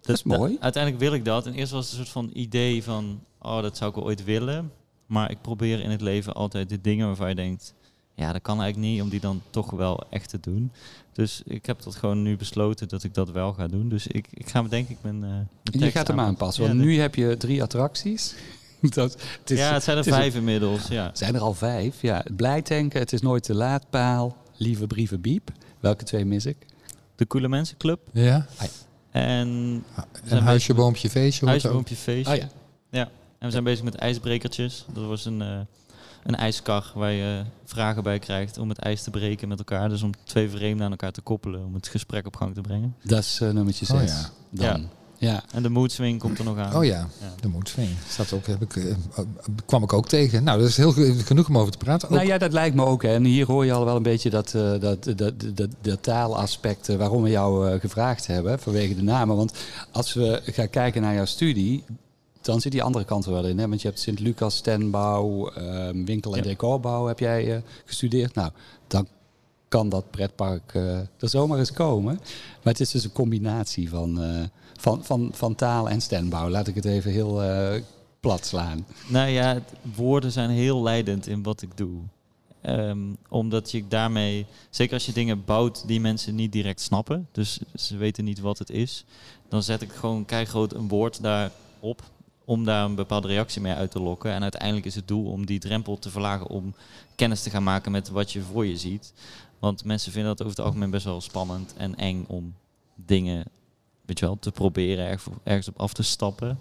[0.00, 0.56] Dat is mooi.
[0.60, 1.46] uiteindelijk wil ik dat.
[1.46, 3.20] En eerst was het een soort van idee van...
[3.38, 4.72] Oh, dat zou ik ooit willen.
[5.06, 7.74] Maar ik probeer in het leven altijd de dingen waarvan je denkt...
[8.16, 10.70] Ja, dat kan eigenlijk niet, om die dan toch wel echt te doen.
[11.12, 13.88] Dus ik heb dat gewoon nu besloten dat ik dat wel ga doen.
[13.88, 15.48] Dus ik, ik ga me denk ik mijn, uh, mijn
[15.84, 18.34] Je gaat hem aanpassen, want ja, nu heb je drie attracties.
[18.80, 20.88] dat, het is, ja, het zijn er het vijf een, inmiddels.
[20.88, 21.10] Ja.
[21.12, 22.02] Zijn er al vijf?
[22.02, 25.50] Ja, blij tanken, het is nooit te laat, paal, lieve brieven, biep.
[25.80, 26.56] Welke twee mis ik?
[27.16, 28.00] De Coole Mensenclub.
[28.12, 28.46] Ja.
[28.56, 29.20] Ah, ja.
[29.20, 29.84] En,
[30.24, 31.46] en huisje, boompje, feestje.
[31.46, 32.34] Huisje, boompje, feestje.
[32.34, 32.48] Oh, ja.
[32.90, 33.10] ja.
[33.38, 34.84] En we zijn bezig met ijsbrekertjes.
[34.92, 35.40] Dat was een...
[35.40, 35.60] Uh,
[36.26, 39.88] een ijskar waar je vragen bij krijgt om het ijs te breken met elkaar.
[39.88, 42.94] Dus om twee vreemden aan elkaar te koppelen, om het gesprek op gang te brengen.
[43.02, 43.96] Dat is uh, nummertje 6.
[43.96, 44.30] Oh, ja.
[44.50, 44.80] Dan.
[45.18, 45.30] Ja.
[45.32, 45.42] ja.
[45.52, 46.76] En de moedswing komt er nog aan.
[46.76, 47.34] Oh ja, ja.
[47.40, 47.88] de moedswing.
[48.08, 48.94] Staat ook, heb ik, uh,
[49.66, 50.44] kwam ik ook tegen.
[50.44, 50.92] Nou, dat is heel
[51.24, 52.08] genoeg om over te praten.
[52.08, 52.14] Ook.
[52.14, 53.02] Nou ja, dat lijkt me ook.
[53.02, 53.14] Hè.
[53.14, 56.02] En hier hoor je al wel een beetje dat, uh, dat, dat, dat, dat, dat
[56.02, 59.36] taalaspect waarom we jou gevraagd hebben, vanwege de namen.
[59.36, 59.52] Want
[59.92, 61.84] als we gaan kijken naar jouw studie,
[62.46, 63.58] dan zit die andere kant er wel in.
[63.58, 63.68] Hè?
[63.68, 66.48] Want je hebt Sint-Lucas, Stenbouw, uh, winkel- en ja.
[66.48, 68.34] decorbouw heb jij uh, gestudeerd.
[68.34, 68.50] Nou,
[68.86, 69.06] dan
[69.68, 72.14] kan dat pretpark uh, er zomaar eens komen.
[72.62, 74.44] Maar het is dus een combinatie van, uh,
[74.76, 76.48] van, van, van taal en stenbouw.
[76.48, 77.42] Laat ik het even heel
[78.20, 78.86] plat slaan.
[79.08, 79.62] Nou ja,
[79.94, 82.00] woorden zijn heel leidend in wat ik doe.
[82.62, 87.60] Um, omdat je daarmee, zeker als je dingen bouwt die mensen niet direct snappen, dus
[87.74, 89.04] ze weten niet wat het is,
[89.48, 92.02] dan zet ik gewoon keigroot een woord daarop
[92.46, 94.32] om daar een bepaalde reactie mee uit te lokken.
[94.32, 96.74] En uiteindelijk is het doel om die drempel te verlagen om
[97.14, 99.12] kennis te gaan maken met wat je voor je ziet.
[99.58, 102.54] Want mensen vinden dat over het algemeen best wel spannend en eng om
[102.94, 103.44] dingen,
[104.04, 106.58] weet je wel, te proberen ergens op af te stappen.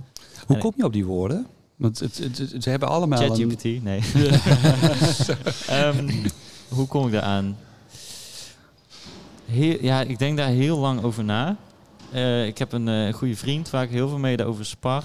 [0.48, 1.48] Hoe kom je op die woorden?
[1.76, 3.20] Want het, het, het, ze hebben allemaal.
[3.20, 3.84] ChatGPT, een...
[3.84, 4.02] nee.
[5.72, 6.10] um,
[6.78, 7.58] hoe kom ik daar aan?
[9.46, 11.58] Heel, ja, ik denk daar heel lang over na.
[12.14, 15.04] Uh, ik heb een uh, goede vriend waar ik heel veel mee over spar.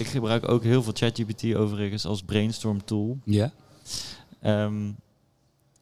[0.00, 3.18] Ik gebruik ook heel veel ChatGPT overigens als brainstorm tool.
[3.24, 3.52] Ja.
[4.44, 4.96] Um,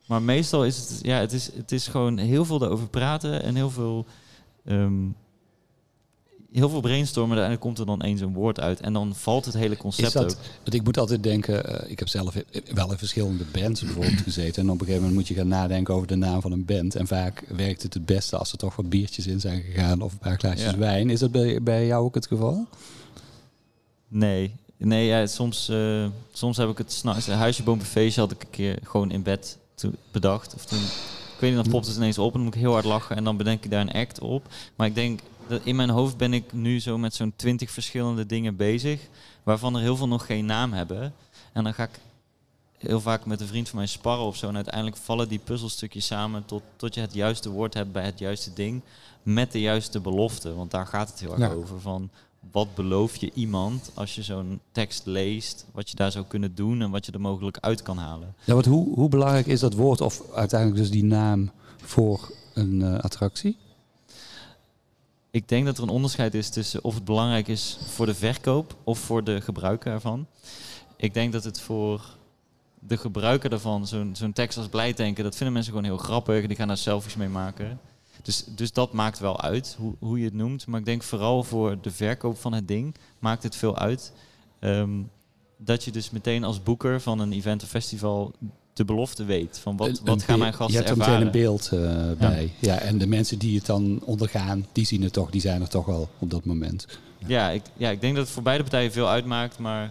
[0.06, 3.54] maar meestal is het, ja, het is, het is gewoon heel veel erover praten en
[3.54, 4.06] heel veel,
[4.64, 5.16] um,
[6.52, 7.36] heel veel brainstormen.
[7.38, 10.24] Uiteindelijk komt er dan eens een woord uit en dan valt het hele concept dat,
[10.24, 10.38] ook.
[10.62, 12.34] Want ik moet altijd denken, uh, ik heb zelf
[12.74, 14.62] wel in verschillende bands bijvoorbeeld gezeten.
[14.62, 16.94] En op een gegeven moment moet je gaan nadenken over de naam van een band.
[16.94, 20.12] En vaak werkt het het beste als er toch wat biertjes in zijn gegaan of
[20.12, 20.78] een paar glaasjes ja.
[20.78, 21.10] wijn.
[21.10, 22.66] Is dat bij, bij jou ook het geval?
[24.08, 27.26] Nee, nee ja, soms, uh, soms heb ik het s'nachts.
[27.26, 29.58] Een huisje, boompje, feestje had ik een keer gewoon in bed
[30.10, 30.54] bedacht.
[30.54, 32.72] Of toen, ik weet niet, dan popt het ineens op en dan moet ik heel
[32.72, 33.16] hard lachen.
[33.16, 34.46] En dan bedenk ik daar een act op.
[34.76, 38.26] Maar ik denk, dat in mijn hoofd ben ik nu zo met zo'n twintig verschillende
[38.26, 39.00] dingen bezig.
[39.42, 41.14] Waarvan er heel veel nog geen naam hebben.
[41.52, 42.00] En dan ga ik
[42.78, 44.48] heel vaak met een vriend van mij sparren of zo.
[44.48, 48.18] En uiteindelijk vallen die puzzelstukjes samen tot, tot je het juiste woord hebt bij het
[48.18, 48.82] juiste ding.
[49.22, 50.54] Met de juiste belofte.
[50.54, 51.52] Want daar gaat het heel erg ja.
[51.52, 51.80] over.
[51.80, 52.10] Van
[52.50, 56.82] wat beloof je iemand als je zo'n tekst leest, wat je daar zou kunnen doen
[56.82, 58.34] en wat je er mogelijk uit kan halen.
[58.44, 61.50] Ja, want hoe, hoe belangrijk is dat woord of uiteindelijk dus die naam
[61.82, 63.56] voor een uh, attractie?
[65.30, 68.76] Ik denk dat er een onderscheid is tussen of het belangrijk is voor de verkoop
[68.84, 70.26] of voor de gebruiker ervan.
[70.96, 72.16] ik denk dat het voor
[72.80, 76.46] de gebruiker daarvan, zo'n zo'n tekst als blij denken, dat vinden mensen gewoon heel grappig.
[76.46, 77.80] Die gaan daar selfies mee maken.
[78.28, 80.66] Dus, dus dat maakt wel uit, hoe, hoe je het noemt.
[80.66, 84.12] Maar ik denk vooral voor de verkoop van het ding maakt het veel uit.
[84.58, 84.90] ehm,
[85.56, 88.32] dat je dus meteen als boeker van een event of festival
[88.72, 89.58] de belofte weet.
[89.58, 91.24] Van wat, wat gaan mijn gasten Je hebt er ervaren.
[91.24, 92.52] meteen een beeld eh, bij.
[92.58, 92.78] Ja.
[92.78, 95.86] en de mensen die het dan ondergaan, die zien het toch, die zijn er toch
[95.86, 96.86] wel op dat moment.
[97.26, 99.58] Ja ik, ja, ik denk dat het voor beide partijen veel uitmaakt.
[99.58, 99.90] Maar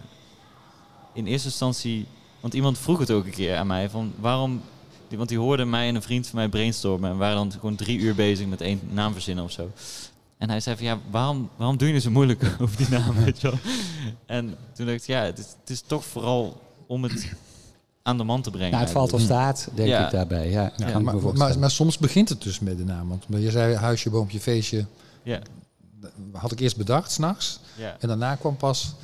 [1.12, 2.06] in eerste instantie...
[2.40, 3.90] Want iemand vroeg het ook een keer aan mij.
[3.90, 4.60] Van waarom...
[5.08, 7.10] die- Want die hoorde mij en een vriend van mij brainstormen.
[7.10, 9.70] En waren dan gewoon drie uur bezig met één naam verzinnen of zo.
[10.38, 13.14] En hij zei van ja, waarom, waarom doe je nu zo moeilijk over die naam?
[13.24, 13.58] Weet je wel?
[14.26, 17.32] En toen dacht ik, ja, het is, het is toch vooral om het
[18.02, 18.70] aan de man te brengen.
[18.70, 20.04] Nou, het valt of staat, denk Ja.
[20.04, 20.50] ik daarbij.
[20.50, 23.08] Ja, maar, maar, maar soms begint het dus met de naam.
[23.08, 24.86] Want je zei huisje, boompje, feestje.
[25.22, 25.40] Ja,
[26.32, 27.60] Had ik eerst bedacht, s'nachts.
[27.76, 27.96] ja.
[28.00, 28.94] En daarna kwam pas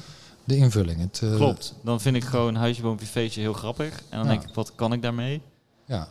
[0.44, 1.00] de invulling.
[1.00, 1.74] Het, eh, Klopt.
[1.82, 3.88] Dan vind ik gewoon huisje, boompje, feestje heel grappig.
[4.08, 4.28] En dan Ja.
[4.32, 5.40] denk ik, wat kan ik daarmee?
[5.84, 6.08] Ja,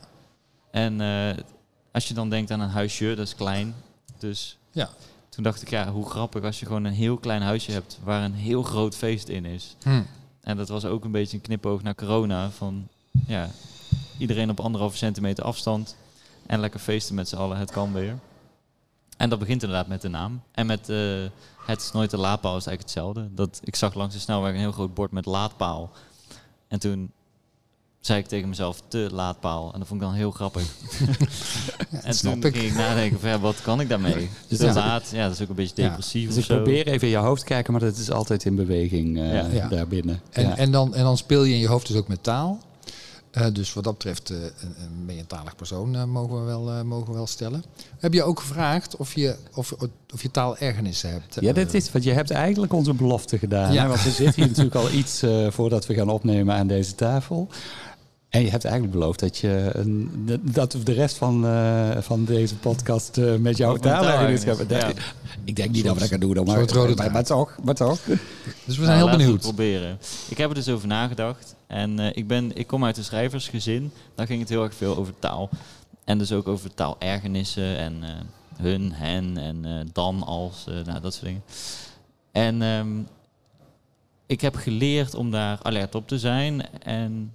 [0.72, 1.44] En eh,
[1.92, 3.76] als je dan denkt aan een huisje, dat is klein.
[4.18, 4.90] Dus ja.
[5.30, 8.24] toen dacht ik, ja, hoe grappig als je gewoon een heel klein huisje hebt waar
[8.24, 9.76] een heel groot feest in is.
[9.84, 10.02] Hm.
[10.42, 12.50] En dat was ook een beetje een knipoog naar corona.
[12.50, 12.88] Van
[13.28, 13.50] ja,
[14.18, 15.96] iedereen op anderhalve centimeter afstand.
[16.46, 18.20] En lekker feesten met z'n allen, het kan weer.
[19.18, 20.42] En dat begint inderdaad met de naam.
[20.52, 21.24] En met eh,
[21.66, 23.34] het is nooit de laadpaal is eigenlijk hetzelfde.
[23.34, 25.92] Dat, ik zag langs de snelweg een heel groot bord met laadpaal.
[26.68, 27.12] En toen
[28.06, 29.72] zei ik tegen mezelf, te laadpaal.
[29.74, 30.64] En dat vond ik dan heel grappig.
[32.04, 32.56] en toen ik.
[32.56, 34.30] ging ik nadenken, van, ja, wat kan ik daarmee?
[34.48, 34.74] Dus te ja.
[34.74, 35.88] laat, ja, dat is ook een beetje Ja.
[35.88, 36.56] depressief Dus ik zo.
[36.56, 39.48] probeer even in je hoofd te kijken, maar dat is altijd in beweging eh, Ja.
[39.52, 39.68] Ja.
[39.68, 40.22] daarbinnen.
[40.30, 40.58] En, ja.
[40.58, 42.60] en, dan, en dan speel je in je hoofd dus ook met taal.
[43.32, 44.52] Eh, dus wat dat betreft, eh, een,
[44.84, 47.64] een meertalig persoon eh, mogen, we wel, eh, mogen we wel stellen.
[48.00, 49.72] Heb je ook gevraagd of je, of,
[50.14, 51.38] of je taalergernissen hebt?
[51.40, 53.74] Ja, dat is, want je hebt eigenlijk onze belofte gedaan.
[53.74, 53.82] Ja.
[53.82, 53.88] Hè?
[53.88, 57.48] Want we zitten hier natuurlijk al iets eh, voordat we gaan opnemen aan deze tafel.
[58.34, 62.26] En je hebt eigenlijk beloofd dat, je een, dat we de rest van, eh, van
[62.26, 64.58] deze podcast eh, met jouw taalergernis, gaan.
[64.68, 64.92] ja.
[65.44, 67.56] Ik denk niet dat we dat gaan doen, maar, rode maar, maar toch.
[67.64, 68.00] Maar toch.
[68.04, 68.18] Dus
[68.66, 69.34] we zijn Nou, heel we benieuwd.
[69.34, 69.98] het proberen.
[70.30, 71.56] Ik heb er dus over nagedacht.
[71.68, 73.92] En eh, ik, ben, ik kom uit een schrijversgezin.
[74.16, 75.50] Daar ging het heel erg veel over taal.
[76.04, 78.10] En dus ook over taalergernissen en eh,
[78.56, 81.44] hun, hen en eh, dan als, eh, nou, dat soort dingen.
[82.32, 83.00] En ehm,
[84.26, 87.32] ik heb geleerd om daar alert op te zijn en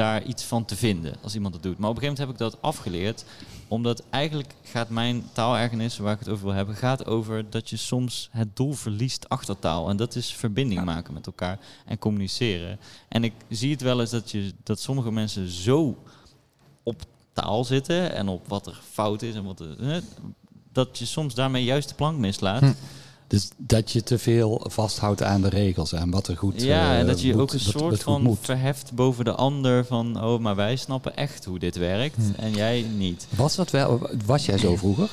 [0.00, 1.78] daar iets van te vinden als iemand het doet.
[1.78, 3.24] Maar op een gegeven moment heb ik dat afgeleerd,
[3.68, 7.76] omdat eigenlijk gaat mijn taalergernis, waar ik het over wil hebben, gaat over dat je
[7.76, 9.88] soms het doel verliest achter taal.
[9.88, 12.78] En dat is verbinding maken met elkaar en communiceren.
[13.08, 16.02] En ik zie het wel eens dat, je, dat sommige mensen zo
[16.82, 20.02] op taal zitten en op wat er fout is en wat er,
[20.72, 22.60] dat je soms daarmee juist de plank mislaat.
[22.60, 22.72] Hm.
[23.30, 26.98] Dus dat je te veel vasthoudt aan de regels en wat er goed Ja, eh,
[26.98, 30.40] en dat je moet, ook een soort wat van verheft boven de ander van, oh,
[30.40, 32.40] maar wij snappen echt hoe dit werkt Hm.
[32.40, 33.26] en jij niet.
[33.36, 34.10] Was dat wel?
[34.26, 35.08] Was jij zo vroeger?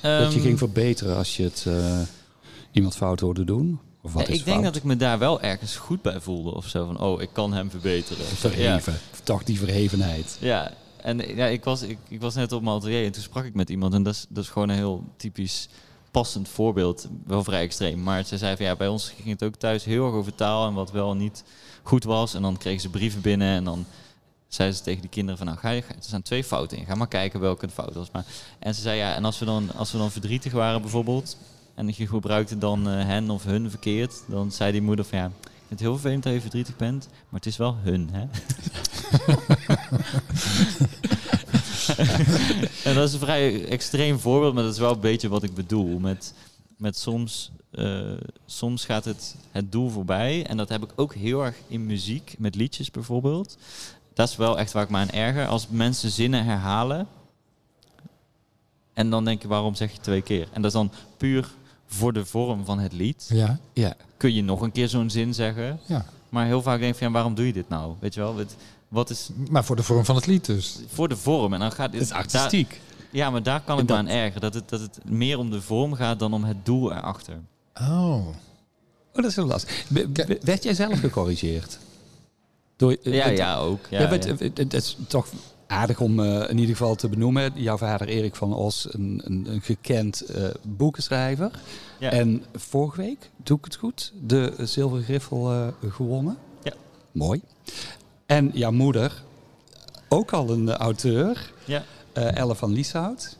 [0.00, 2.00] dat je Ehm, ging verbeteren als je het eh,
[2.72, 3.78] iemand fout hoorde doen?
[4.02, 6.54] Of wat Ja, is ik denk dat ik me daar wel ergens goed bij voelde
[6.54, 6.86] of zo.
[6.86, 8.22] Van, oh, ik kan hem verbeteren.
[8.24, 8.98] Ja, verheven.
[9.22, 10.36] Toch die verhevenheid.
[10.40, 10.72] ja.
[11.02, 13.54] en ja, ik, was, ik, ik was net op mijn atelier en toen sprak ik
[13.54, 13.94] met iemand.
[13.94, 15.68] En dat is, dat is gewoon een heel typisch
[16.16, 17.08] passend voorbeeld.
[17.26, 18.02] Wel vrij extreem.
[18.02, 20.66] Maar ze zei van ja, bij ons ging het ook thuis heel erg over taal
[20.66, 21.44] en wat wel niet
[21.82, 22.34] goed was.
[22.34, 23.86] En dan kregen ze brieven binnen en dan
[24.48, 26.86] zeiden ze tegen die kinderen van nou, ga je, er staan twee fouten in.
[26.86, 28.10] Ga maar kijken welke een fout was.
[28.10, 28.24] Maar,
[28.58, 31.36] en ze zei ja, en als we dan, als we dan verdrietig waren bijvoorbeeld
[31.74, 35.30] en je gebruikte dan eh, hen of hun verkeerd, dan zei die moeder van ja,
[35.68, 38.26] het heel vervelend dat je verdrietig bent, maar het is wel hun, hè?
[42.84, 45.54] en dat is een vrij extreem voorbeeld, maar dat is wel een beetje wat ik
[45.54, 45.98] bedoel.
[45.98, 46.34] Met,
[46.76, 48.00] met soms, eh,
[48.46, 50.46] soms gaat het, het doel voorbij.
[50.46, 53.56] En dat heb ik ook heel erg in muziek, met liedjes bijvoorbeeld.
[54.14, 55.46] Dat is wel echt waar ik me aan erger.
[55.46, 57.06] Als mensen zinnen herhalen.
[58.94, 60.48] En dan denk je, waarom zeg je twee keer?
[60.52, 61.48] En dat is dan puur
[61.86, 63.26] voor de vorm van het lied.
[63.32, 63.94] Ja, Ja.
[64.16, 65.80] Kun je nog een keer zo'n zin zeggen.
[65.86, 66.04] ja.
[66.28, 67.94] Maar heel vaak denk ik van, ja, waarom doe je dit nou?
[68.00, 68.56] Weet je wel, het-
[68.88, 70.78] wat is Maar voor de vorm van het lied dus.
[70.86, 71.52] voor de vorm?
[71.52, 72.80] En dan gaat Het is daar- artistiek.
[73.10, 74.40] ja, maar daar kan ik me dat- aan ergeren.
[74.40, 77.36] Dat het, dat het meer om de vorm gaat dan om het doel erachter.
[77.74, 78.26] Oh.
[79.16, 79.84] Oh, dat is heel lastig.
[79.88, 81.78] Be- be- werd jij zelf gecorrigeerd?
[82.76, 83.86] Door, eh, Ja, het- ja, ook.
[83.90, 84.34] Ja, Ja, maar het, ja.
[84.38, 85.26] het- het is toch
[85.66, 87.52] aardig om eh, in ieder geval te benoemen.
[87.54, 91.50] Jouw vader Erik van Os, een, een, een gekend eh, boekenschrijver.
[91.98, 92.10] Ja.
[92.10, 96.36] En vorige week, doe ik het goed, de Zilveren Griffel eh, gewonnen.
[96.62, 96.72] Ja.
[97.12, 97.40] Mooi.
[98.26, 99.12] En jouw moeder,
[100.08, 101.84] ook al een eh, auteur, Ja.
[102.12, 103.36] eh Elle van Lieshout.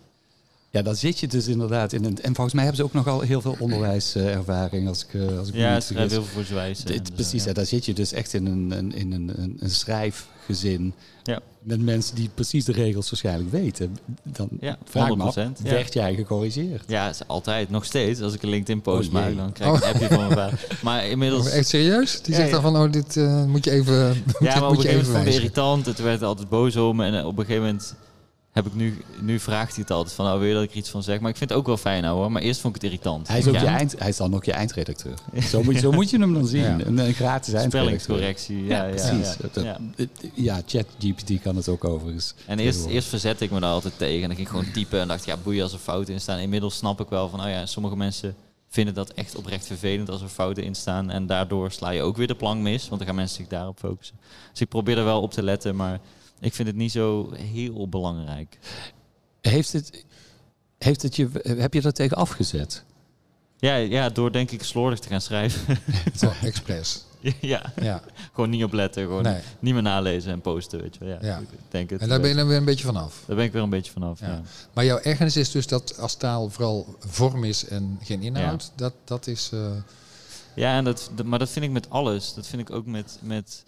[0.71, 2.19] Ja, dan zit je dus inderdaad in een...
[2.23, 5.55] En volgens mij hebben ze ook nogal heel veel onderwijservaring, als ik, eh, als ik
[5.55, 6.93] Ja, ze schrijven heel veel voor.
[6.93, 9.71] Dit- precies, ja, daar zit je dus echt in een, in een, een, een
[10.55, 10.95] schrijfgezin.
[11.23, 11.41] Ja.
[11.63, 13.97] Met mensen die precies de regels waarschijnlijk weten.
[14.23, 15.71] Dan Ja, vraag ik me af, 100%, ja.
[15.71, 16.85] werd jij gecorrigeerd?
[16.87, 17.71] Ja, is altijd.
[17.71, 18.21] Nog steeds.
[18.21, 20.67] Als ik een LinkedIn-post Oh, maak, dan krijg ik een appje van mijn vader.
[20.83, 21.47] Maar inmiddels...
[21.47, 22.23] Oh, echt serieus?
[22.23, 22.61] Die Ja, zegt ja.
[22.61, 24.93] dan van, oh, dit eh, moet je even Ja, maar op een moet je gegeven
[24.93, 25.87] moment vond ik het irritant.
[25.87, 27.05] Het werd altijd boos om me.
[27.05, 27.95] En eh, op een gegeven moment
[28.57, 29.03] heb ik nu...
[29.21, 31.21] Nu vraagt hij het altijd van, nou, wil je dat ik er iets van zeg?
[31.21, 32.33] Maar ik vind het ook wel fijn, nou, hoor.
[32.33, 33.29] Maar eerst vond ik het irritant.
[33.29, 33.61] Hij is, ook Ja.
[33.61, 35.15] je eind, hij is dan ook je eindredacteur.
[35.51, 36.63] Zo moet, je- zo moet je hem dan zien.
[36.63, 36.79] Ja.
[36.87, 38.01] Een, een gratis eindredacteur.
[38.01, 38.65] Spellingscorrectie.
[38.65, 39.37] Ja, ja, precies.
[39.37, 39.79] Ja, Dat- ja.
[40.35, 42.35] Ja, ChatGPT kan het ook overigens.
[42.47, 44.23] En eerst, eerst verzette ik me daar altijd tegen.
[44.23, 46.39] En dan ging ik gewoon typen en dacht, ja, boeien als er fouten in staan.
[46.39, 48.35] Inmiddels snap ik wel van, oh ja, sommige mensen
[48.69, 51.11] vinden dat echt oprecht vervelend als er fouten in staan.
[51.11, 53.79] En daardoor sla je ook weer de plank mis, want dan gaan mensen zich daarop
[53.79, 54.17] focussen.
[54.51, 56.01] Dus ik probeer er wel op te letten, maar
[56.41, 58.59] ik vind het niet zo heel belangrijk.
[59.41, 60.05] Heeft het,
[60.79, 62.85] heeft het je, heb je dat tegen afgezet?
[63.59, 65.79] Ja, ja, door denk ik slordig te gaan schrijven.
[66.21, 67.05] Zo, expres.
[67.41, 69.41] ja, Ja, gewoon niet opletten, gewoon nee.
[69.59, 71.19] niet meer nalezen en posten, weet je wel.
[71.25, 72.01] Ja, denk het.
[72.01, 73.23] En daar ben je dan weer een beetje vanaf.
[73.27, 74.27] Daar ben ik weer een beetje vanaf, ja.
[74.27, 74.43] Ja.
[74.73, 78.93] Maar jouw ergernis is dus dat als taal vooral vorm is en geen inhoud, dat,
[79.05, 79.51] dat is...
[79.53, 79.71] eh,
[80.55, 82.35] Ja, en dat- maar dat vind ik met alles.
[82.35, 83.65] Dat vind ik ook met, met,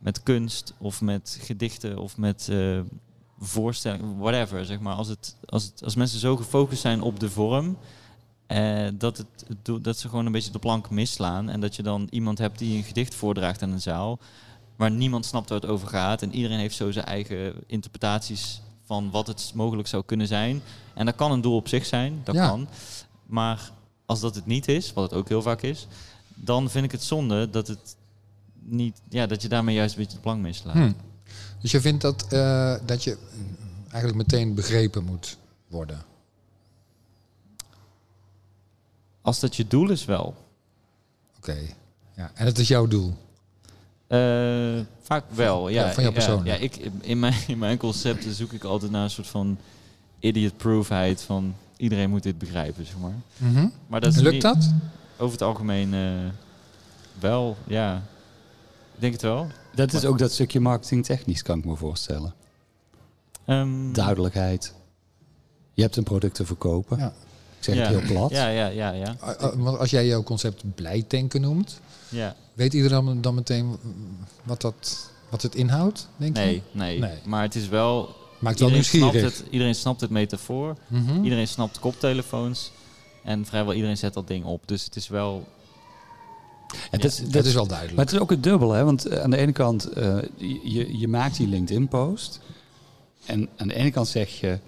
[0.00, 2.80] met kunst of met gedichten of met eh,
[3.38, 4.64] voorstellingen, whatever.
[4.64, 4.94] Zeg maar.
[4.94, 7.76] als, het, als, het, als mensen zo gefocust zijn op de vorm,
[8.46, 11.48] eh, dat, het, dat ze gewoon een beetje de plank misslaan.
[11.48, 14.18] En dat je dan iemand hebt die een gedicht voordraagt aan een zaal,
[14.76, 16.22] waar niemand snapt waar het over gaat.
[16.22, 20.62] En iedereen heeft zo zijn eigen interpretaties van wat het mogelijk zou kunnen zijn.
[20.94, 22.48] En dat kan een doel op zich zijn, dat Ja.
[22.48, 22.68] kan.
[23.26, 23.70] Maar
[24.06, 25.86] als dat het niet is, wat het ook heel vaak is,
[26.34, 27.96] dan vind ik het zonde dat het
[28.70, 30.74] niet, ja, dat je daarmee juist een beetje de plank mislaat.
[30.74, 30.92] hm.
[31.60, 33.16] Dus je vindt dat, eh, dat je
[33.82, 35.36] eigenlijk meteen begrepen moet
[35.68, 36.02] worden.
[39.22, 40.34] Als dat je doel is wel.
[41.36, 41.56] Oké.
[42.16, 42.30] Ja.
[42.34, 43.14] En dat is jouw doel.
[44.06, 45.86] Eh, vaak wel, ja.
[45.86, 46.44] Ja, van jouw persoon.
[46.44, 49.58] Ja, ik, in, mijn, in mijn concepten zoek ik altijd naar een soort van
[50.18, 53.14] idiot-proofheid van iedereen moet dit begrijpen, zeg maar.
[53.36, 53.68] Mhm.
[53.86, 54.72] Maar dat Lukt niet- dat?
[55.18, 56.28] Over het algemeen eh,
[57.18, 58.02] wel, ja.
[59.00, 59.46] Ik denk het wel.
[59.74, 62.34] Dat is ook dat stukje marketingtechnisch, kan ik me voorstellen.
[63.44, 64.74] Ehm, Duidelijkheid.
[65.74, 66.98] Je hebt een product te verkopen.
[66.98, 67.06] Ja.
[67.58, 67.80] Ik zeg ja.
[67.80, 68.30] het heel plat.
[68.30, 69.16] Ja, ja, ja, ja.
[69.22, 72.36] Uh, uh, Want als jij jouw concept blij tanken noemt, ja.
[72.52, 73.76] weet iedereen dan, meteen
[74.42, 76.42] wat, dat, wat het inhoudt, denk je?
[76.42, 77.18] Nee, nee, Nee.
[77.24, 78.16] Maar het is wel...
[78.38, 79.38] Maakt wel Iedereen snapt, nieuwsgierig.
[79.38, 80.76] het, iedereen snapt het metafoor.
[80.86, 81.24] Mhm.
[81.24, 82.70] Iedereen snapt koptelefoons.
[83.24, 84.68] En vrijwel iedereen zet dat ding op.
[84.68, 85.48] Dus het is wel...
[86.90, 87.96] Het Ja, is, Dat is wel duidelijk.
[87.96, 88.84] Maar het is ook het dubbel, hè?
[88.84, 90.18] Want eh, aan de ene kant, eh,
[90.64, 92.40] je, je maakt die LinkedIn-post.
[93.26, 94.58] En aan de ene kant zeg je,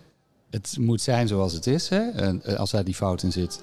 [0.50, 1.88] het moet zijn zoals het is.
[1.88, 2.10] Hè?
[2.10, 3.60] En eh, als daar die fout in zit,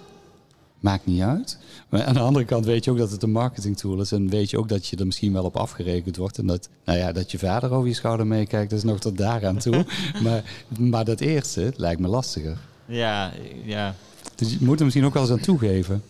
[0.79, 1.57] maakt niet uit.
[1.89, 4.11] Maar aan de andere kant weet je ook dat het een marketingtool is.
[4.11, 6.37] En weet je ook dat je er misschien wel op afgerekend wordt.
[6.37, 9.17] En dat, nou ja, dat je vader over je schouder meekijkt, dat is nog tot
[9.17, 9.85] daaraan toe.
[10.23, 10.43] maar,
[10.79, 12.57] maar dat eerste lijkt me lastiger.
[12.85, 13.31] Ja,
[13.63, 13.95] ja.
[14.35, 16.03] Dus je moet er misschien ook wel eens aan toegeven.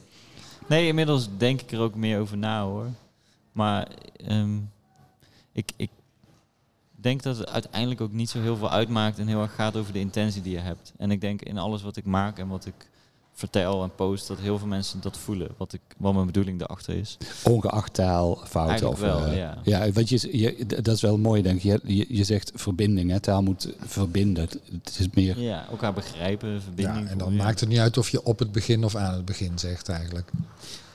[0.70, 2.88] Nee, inmiddels denk ik er ook meer over na hoor.
[3.52, 4.58] Maar ehm,
[5.52, 5.90] ik, ik
[6.92, 9.94] denk dat het uiteindelijk ook niet zo heel veel uitmaakt en heel erg gaat over
[9.94, 10.94] de intentie die je hebt.
[10.98, 12.89] En ik denk in alles wat ik maak en wat ik
[13.40, 16.96] vertel en post, dat heel veel mensen dat voelen, wat, ik, wat mijn bedoeling erachter
[16.96, 17.18] is.
[17.44, 18.70] Ongeacht taal, fouten.
[18.70, 19.58] Eigenlijk Of, wel, eh, ja.
[19.64, 21.64] Ja, want je, je, dat is wel mooi, denk ik.
[21.64, 23.20] Je, je, je zegt verbinding, hè?
[23.20, 24.50] taal moet verbinden.
[24.72, 25.40] Het is meer...
[25.40, 27.06] Ja, elkaar begrijpen, verbinding.
[27.06, 27.44] Ja, en dan ja.
[27.44, 30.32] maakt het niet uit of je op het begin of aan het begin zegt eigenlijk.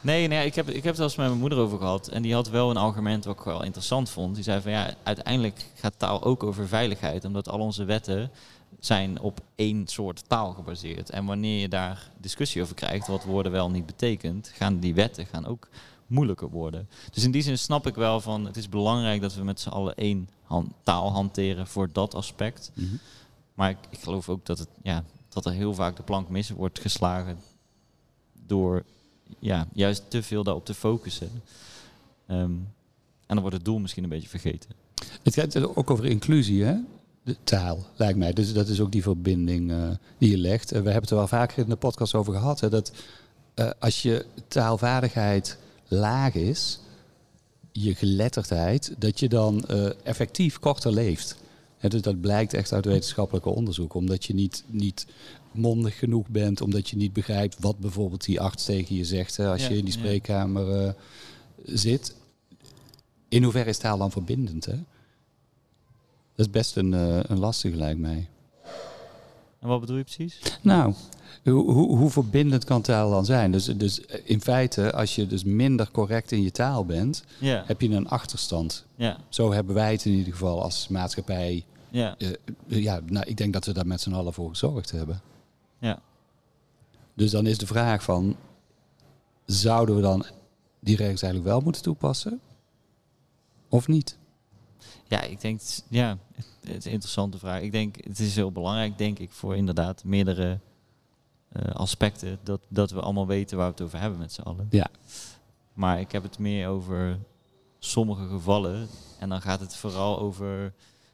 [0.04, 2.08] Nee, nee ik, heb, ik heb het wel eens met mijn moeder over gehad.
[2.08, 4.34] En die had wel een argument wat ik wel interessant vond.
[4.34, 7.24] Die zei van ja, uiteindelijk gaat taal ook over veiligheid.
[7.24, 8.30] Omdat al onze wetten
[8.78, 11.10] zijn op één soort taal gebaseerd.
[11.10, 15.26] En wanneer je daar discussie over krijgt, wat woorden wel niet betekent, gaan die wetten
[15.26, 15.68] gaan ook
[16.06, 16.88] moeilijker worden.
[17.12, 19.68] Dus in die zin snap ik wel van het is belangrijk dat we met z'n
[19.68, 20.28] allen één
[20.82, 22.70] taal hanteren voor dat aspect.
[22.74, 22.94] Mhm.
[23.54, 26.50] Maar ik, ik geloof ook dat, het, ja, dat er heel vaak de plank mis
[26.50, 27.38] wordt geslagen
[28.46, 28.84] door
[29.38, 31.30] ja, juist te veel daarop te focussen.
[32.26, 32.52] Ehm,
[33.26, 34.70] en dan wordt het doel misschien een beetje vergeten.
[35.22, 36.76] Het gaat ook over inclusie, hè?
[37.24, 38.32] De taal, lijkt mij.
[38.32, 40.72] Dus dat is ook die verbinding eh, die je legt.
[40.72, 42.60] Eh, we hebben het er wel vaker in de podcast over gehad.
[42.60, 42.92] Hè, dat
[43.54, 45.58] eh, als je taalvaardigheid
[45.88, 46.78] laag is,
[47.72, 49.64] je geletterdheid, dat je dan
[50.02, 51.36] effectief korter leeft.
[51.78, 53.94] Hè, dus dat blijkt echt uit wetenschappelijke onderzoek.
[53.94, 55.06] Omdat je niet, niet
[55.50, 59.36] mondig genoeg bent, omdat je niet begrijpt wat bijvoorbeeld die arts tegen je zegt.
[59.36, 60.94] Hè, als Ja, je in die spreekkamer
[61.64, 62.14] zit.
[63.28, 64.64] In hoeverre is taal dan verbindend?
[64.64, 64.76] Hè?
[66.34, 68.28] Dat is best een, eh, een lastige, lijkt mij.
[69.60, 70.40] En wat bedoel je precies?
[70.62, 70.94] Nou,
[71.44, 73.52] hoe, hoe, hoe verbindend kan taal dan zijn?
[73.52, 77.88] Dus, dus in feite, als je dus minder correct in je taal bent, heb je
[77.88, 78.86] een achterstand.
[79.28, 81.64] Zo hebben wij het in ieder geval als maatschappij.
[81.90, 82.30] ja, eh,
[82.66, 85.20] ja, nou, ik denk dat we daar met z'n allen voor gezorgd hebben.
[85.78, 85.98] ja.
[87.16, 88.36] Dus dan is de vraag van,
[89.46, 90.24] zouden we dan
[90.80, 92.40] die regels eigenlijk wel moeten toepassen?
[93.68, 94.18] Of niet?
[95.08, 96.18] Ja, ik denk, ja,
[96.60, 97.60] het is een interessante vraag.
[97.60, 100.58] Ik denk, het is heel belangrijk, denk ik, voor inderdaad meerdere
[101.48, 104.66] eh, aspecten, dat, dat we allemaal weten waar we het over hebben met z'n allen.
[104.70, 104.86] Ja.
[105.72, 107.18] Maar ik heb het meer over
[107.78, 108.88] sommige gevallen.
[109.18, 110.72] En dan gaat het vooral over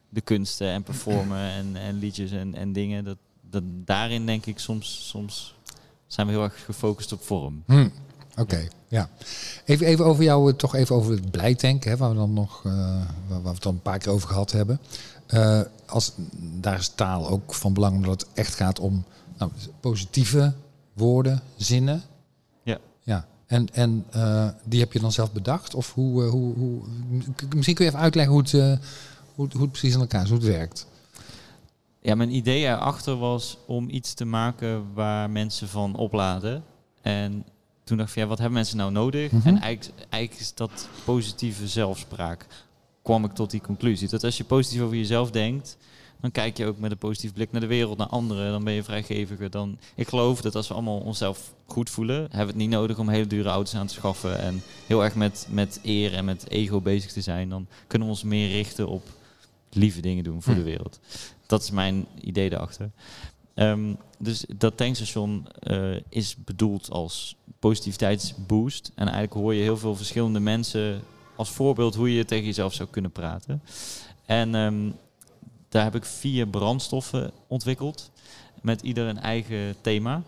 [0.08, 3.04] de kunsten en performen en, en liedjes en, en dingen.
[3.04, 5.54] Dat, dat daarin denk ik soms, soms
[6.06, 7.62] zijn we heel erg gefocust op vorm.
[7.66, 7.88] Hm,
[8.40, 9.08] Oké, ja.
[9.64, 12.64] Even, even over jou, eh, toch even over het blijtanken, hè, waar we dan nog,
[12.64, 12.72] eh,
[13.28, 14.80] waar, we het dan een paar keer over gehad hebben.
[15.26, 16.12] Eh, als,
[16.60, 19.04] daar is taal ook van belang, omdat het echt gaat om
[19.38, 19.50] nou,
[19.80, 20.52] positieve
[20.92, 22.02] woorden, zinnen.
[22.62, 22.78] Ja.
[23.02, 23.26] Ja.
[23.46, 24.04] En, en
[24.64, 25.74] die heb je dan zelf bedacht?
[25.74, 26.82] Of hoe, hoe, hoe
[27.54, 28.52] misschien kun je even uitleggen hoe het,
[29.34, 30.86] hoe, hoe het precies in elkaar is, hoe het werkt.
[32.00, 36.64] Ja, mijn idee erachter was om iets te maken waar mensen van opladen.
[37.02, 37.44] En
[37.90, 39.30] toen dacht ik van ja, wat hebben mensen nou nodig?
[39.30, 39.48] Mhm.
[39.48, 42.46] En eigenlijk, eigenlijk is dat positieve zelfspraak.
[43.02, 44.08] Kwam ik tot die conclusie.
[44.08, 45.76] Dat als je positief over jezelf denkt,
[46.20, 48.50] dan kijk je ook met een positief blik naar de wereld, naar anderen.
[48.50, 49.50] Dan ben je vrijgeviger.
[49.50, 52.98] Dan, ik geloof dat als we allemaal onszelf goed voelen, hebben we het niet nodig
[52.98, 54.38] om hele dure auto's aan te schaffen.
[54.38, 57.48] En heel erg met, met eer en met ego bezig te zijn.
[57.48, 59.08] Dan kunnen we ons meer richten op
[59.70, 61.00] lieve dingen doen voor de wereld.
[61.46, 62.90] Dat is mijn idee daarachter.
[63.54, 68.90] Ehm, dus dat tankstation eh, is bedoeld als positiviteitsboost.
[68.94, 71.00] En eigenlijk hoor je heel veel verschillende mensen
[71.36, 73.62] als voorbeeld hoe je tegen jezelf zou kunnen praten.
[74.26, 74.90] En ehm,
[75.68, 78.10] daar heb ik vier brandstoffen ontwikkeld.
[78.62, 80.22] Met ieder een eigen thema.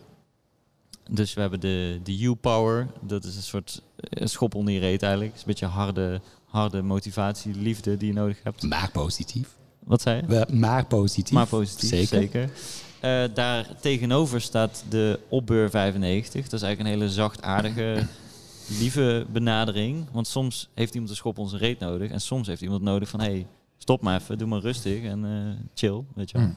[1.11, 2.89] Dus we hebben de, de U-Power.
[3.01, 5.35] Dat is een soort eh, schop onder je reet eigenlijk.
[5.35, 8.63] Is een beetje harde, harde motivatie, liefde die je nodig hebt.
[8.63, 9.57] Maar positief.
[9.79, 10.47] Wat zei je?
[10.53, 11.35] Maar positief.
[11.35, 12.21] Maar positief, Zeker.
[12.21, 12.51] zeker.
[13.03, 16.43] Eh, daar tegenover staat de Opbeur 95.
[16.43, 18.07] Dat is eigenlijk een hele zachtaardige,
[18.81, 20.07] lieve benadering.
[20.13, 22.11] Want soms heeft iemand een schop zijn reet nodig.
[22.11, 23.21] En soms heeft iemand nodig van...
[23.21, 23.47] hey,
[23.79, 26.47] stop maar even, doe maar rustig en eh, chill, weet je wel.
[26.47, 26.57] Mm.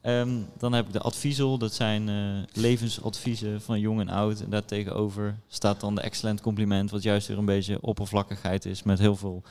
[0.00, 1.58] Ehm, dan heb ik de adviesel.
[1.58, 4.40] Dat zijn eh, levensadviezen van jong en oud.
[4.40, 6.90] En daartegenover staat dan de excellent compliment.
[6.90, 8.82] Wat juist weer een beetje oppervlakkigheid is.
[8.82, 9.42] Met heel veel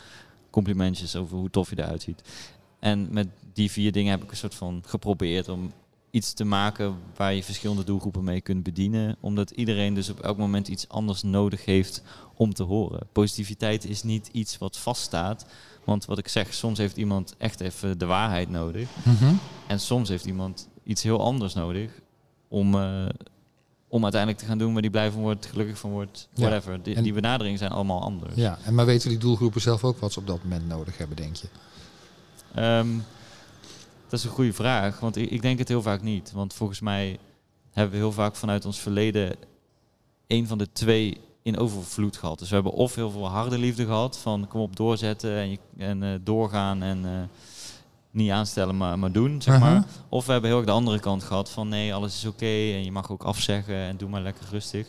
[0.49, 2.21] complimentjes over hoe tof je eruit ziet.
[2.79, 5.71] En met die vier dingen heb ik een soort van geprobeerd om
[6.11, 9.15] iets te maken waar je verschillende doelgroepen mee kunt bedienen.
[9.19, 12.03] Omdat iedereen dus op elk moment iets anders nodig heeft
[12.35, 13.07] om te horen.
[13.11, 15.45] Positiviteit is niet iets wat vaststaat.
[15.85, 18.89] Want wat ik zeg, soms heeft iemand echt even de waarheid nodig.
[19.03, 19.33] Mhm.
[19.67, 21.91] En soms heeft iemand iets heel anders nodig
[22.47, 23.05] om, eh,
[23.87, 26.41] om uiteindelijk te gaan doen waar die blij van wordt, gelukkig van wordt, Ja.
[26.47, 26.83] whatever.
[26.83, 28.35] Die, die benaderingen zijn allemaal anders.
[28.35, 31.17] Ja, en maar weten die doelgroepen zelf ook wat ze op dat moment nodig hebben,
[31.17, 31.47] denk je?
[32.55, 32.87] Ehm,
[34.09, 36.31] dat is een goede vraag, want ik, ik denk het heel vaak niet.
[36.31, 37.19] Want volgens mij
[37.71, 39.35] hebben we heel vaak vanuit ons verleden
[40.27, 42.39] een van de twee in overvloed gehad.
[42.39, 45.59] Dus we hebben of heel veel harde liefde gehad, van kom op doorzetten en, je,
[45.77, 47.11] en eh, doorgaan en eh,
[48.11, 49.69] niet aanstellen, maar, maar doen, zeg Aha.
[49.73, 49.83] maar.
[50.09, 52.83] Of we hebben heel erg de andere kant gehad van nee, alles is oké en
[52.83, 54.87] je mag ook afzeggen en doe maar lekker rustig.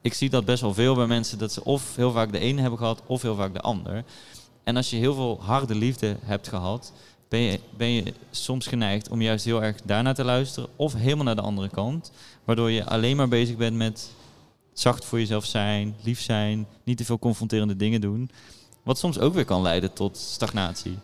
[0.00, 2.60] Ik zie dat best wel veel bij mensen, dat ze of heel vaak de ene
[2.60, 4.04] hebben gehad of heel vaak de ander.
[4.64, 6.92] En als je heel veel harde liefde hebt gehad,
[7.28, 11.24] ben je, ben je soms geneigd om juist heel erg daarnaar te luisteren of helemaal
[11.24, 12.12] naar de andere kant.
[12.44, 14.10] Waardoor je alleen maar bezig bent met
[14.72, 18.30] zacht voor jezelf zijn, lief zijn, niet te veel confronterende dingen doen.
[18.82, 20.98] Wat soms ook weer kan leiden tot stagnatie.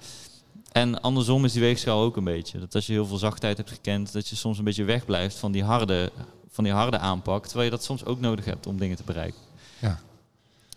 [0.73, 2.59] En andersom is die weegschaal ook een beetje.
[2.59, 5.53] Dat als je heel veel zachtheid hebt gekend, dat je soms een beetje wegblijft van
[5.53, 6.13] die harde,
[6.51, 7.45] van die harde aanpak.
[7.45, 9.41] Terwijl je dat soms ook nodig hebt om dingen te bereiken.
[9.79, 10.01] Ja.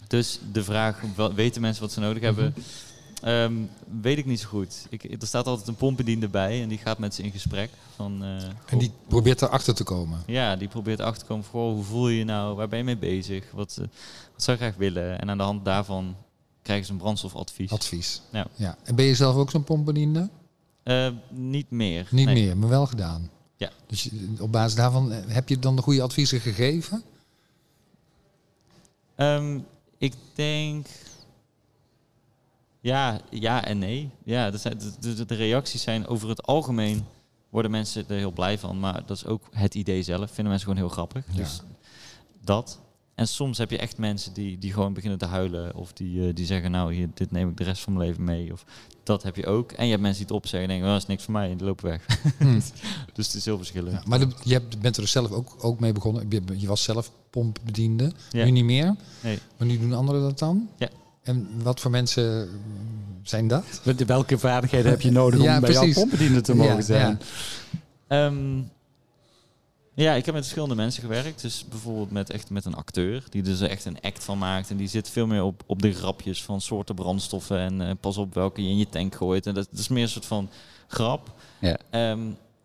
[0.07, 1.01] Dus de vraag,
[1.35, 2.53] weten mensen wat ze nodig hebben?
[3.23, 3.53] Ehm,
[4.01, 4.85] weet ik niet zo goed.
[4.89, 7.69] Ik, er staat altijd een pompbediende bij en die gaat met ze in gesprek.
[7.95, 10.23] Van, eh, En die probeert erachter te komen.
[10.27, 11.45] ja, die probeert achter te komen.
[11.45, 12.55] Goh, hoe voel je je nou?
[12.55, 13.51] Waar ben je mee bezig?
[13.51, 13.87] Wat, eh,
[14.33, 15.19] wat zou je graag willen?
[15.19, 16.15] En aan de hand daarvan
[16.61, 17.71] krijgen ze een brandstofadvies.
[17.71, 18.21] Advies.
[18.31, 18.45] Ja.
[18.55, 18.77] ja.
[18.83, 20.29] En ben je zelf ook zo'n pompbediende?
[20.83, 22.07] Eh, niet meer.
[22.11, 22.43] Niet Nee.
[22.45, 23.29] meer, maar wel gedaan.
[23.57, 23.69] Ja.
[23.87, 24.09] Dus
[24.39, 27.03] op basis daarvan heb je dan de goede adviezen gegeven?
[29.15, 29.59] Ehm,
[29.97, 30.87] ik denk.
[32.83, 34.09] Ja, ja en nee.
[34.23, 34.59] Ja, de,
[34.99, 37.05] de, de reacties zijn over het algemeen.
[37.49, 38.79] Worden mensen er heel blij van.
[38.79, 40.25] Maar dat is ook het idee zelf.
[40.31, 41.25] Vinden mensen gewoon heel grappig.
[41.31, 41.37] Ja.
[41.37, 41.61] Dus
[42.43, 42.79] dat.
[43.15, 45.75] en soms heb je echt mensen die, die gewoon beginnen te huilen.
[45.75, 48.23] Of die, eh, die zeggen, nou, hier, dit neem ik de rest van mijn leven
[48.23, 48.51] mee.
[48.51, 48.65] Of
[49.03, 49.71] dat heb je ook.
[49.71, 51.49] En je hebt mensen die het opzeggen en denken, oh, dat is niks voor mij.
[51.51, 52.05] En die lopen weg.
[52.37, 52.61] Hmm.
[53.13, 53.93] dus het is heel verschillend.
[53.93, 56.25] Ja, maar de- je hebt, bent er dus zelf ook, ook mee begonnen.
[56.29, 58.11] Je, je was zelf pompbediende.
[58.31, 58.45] Ja.
[58.45, 58.95] Nu niet meer.
[59.21, 59.39] Nee.
[59.57, 60.69] Maar nu doen anderen dat dan?
[60.77, 60.89] Ja.
[61.23, 62.49] En wat voor mensen
[63.23, 63.81] zijn dat?
[64.05, 65.99] Welke vaardigheden heb je nodig om Ja, bij jouw precies.
[65.99, 67.19] pompbediende te mogen Ja, zijn?
[68.07, 68.61] Ehm,
[69.93, 71.41] ja, ik heb met verschillende mensen gewerkt.
[71.41, 74.69] Dus bijvoorbeeld met, echt met een acteur, die dus er echt een act van maakt.
[74.69, 77.57] En die zit veel meer op, op de grapjes van soorten brandstoffen.
[77.57, 79.45] En eh, pas op welke je in je tank gooit.
[79.47, 80.49] En dat, dat is meer een soort van
[80.87, 81.31] grap.
[81.59, 81.77] Ja.
[81.89, 82.19] Ehm,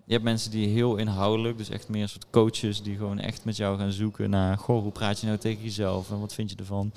[0.05, 3.45] je hebt mensen die heel inhoudelijk, dus echt meer een soort coaches, die gewoon echt
[3.45, 6.51] met jou gaan zoeken naar, goh, hoe praat je nou tegen jezelf en wat vind
[6.51, 6.93] je ervan?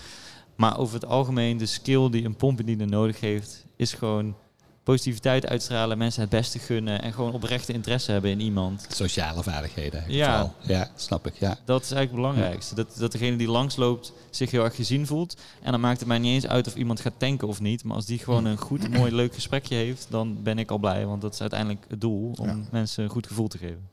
[0.62, 4.36] Maar over het algemeen, de skill die een pompbediende nodig heeft, is gewoon
[4.84, 8.86] positiviteit uitstralen, mensen het beste gunnen en gewoon oprechte interesse hebben in iemand.
[8.90, 10.54] Sociale vaardigheden Ja.
[10.62, 11.34] Ja, snap ik.
[11.36, 11.58] Ja.
[11.66, 12.76] Dat is eigenlijk het belangrijkste.
[12.76, 15.38] Dat, dat degene die langsloopt zich heel erg gezien voelt.
[15.62, 17.84] En dan maakt het mij niet eens uit of iemand gaat tanken of niet.
[17.84, 21.06] Maar als die gewoon een goed, mooi, leuk gesprekje heeft, dan ben ik al blij.
[21.06, 22.58] Want dat is uiteindelijk het doel, om Ja.
[22.72, 23.90] mensen een goed gevoel te geven.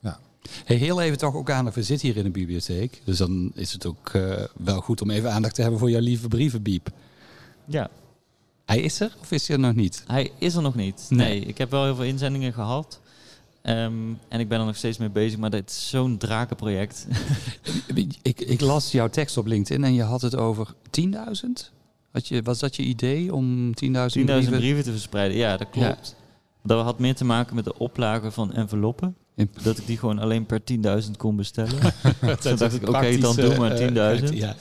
[0.65, 1.77] Hey, heel even toch ook aandacht.
[1.77, 3.01] We zitten hier in de bibliotheek.
[3.05, 6.01] Dus dan is het ook eh, wel goed om even aandacht te hebben voor jouw
[6.01, 6.89] lieve brievenbiep.
[7.65, 7.91] Ja,
[8.65, 10.05] Hij is er of is hij er nog niet?
[10.07, 11.07] hij is er nog niet.
[11.09, 11.29] Nee.
[11.29, 13.01] Nee, ik heb wel heel veel inzendingen gehad.
[13.63, 13.93] Ehm,
[14.29, 17.07] en ik ben er nog steeds mee bezig, maar dit is zo'n drakenproject.
[18.23, 21.15] Ik, ik las jouw tekst op LinkedIn en je had het over 10.000.
[22.11, 24.51] Had je, was dat je idee om 10.000 10.000 brieven?
[24.51, 25.37] brieven te verspreiden.
[25.37, 26.17] Ja, dat klopt.
[26.63, 29.17] Dat had meer te maken met de oplage van enveloppen.
[29.63, 30.61] Dat ik die gewoon alleen per
[31.05, 31.81] 10.000 kon bestellen.
[32.21, 34.35] Dat Toen dacht ik, oké, dan doe maar praktisch, eh, 10.000.
[34.35, 34.57] ja.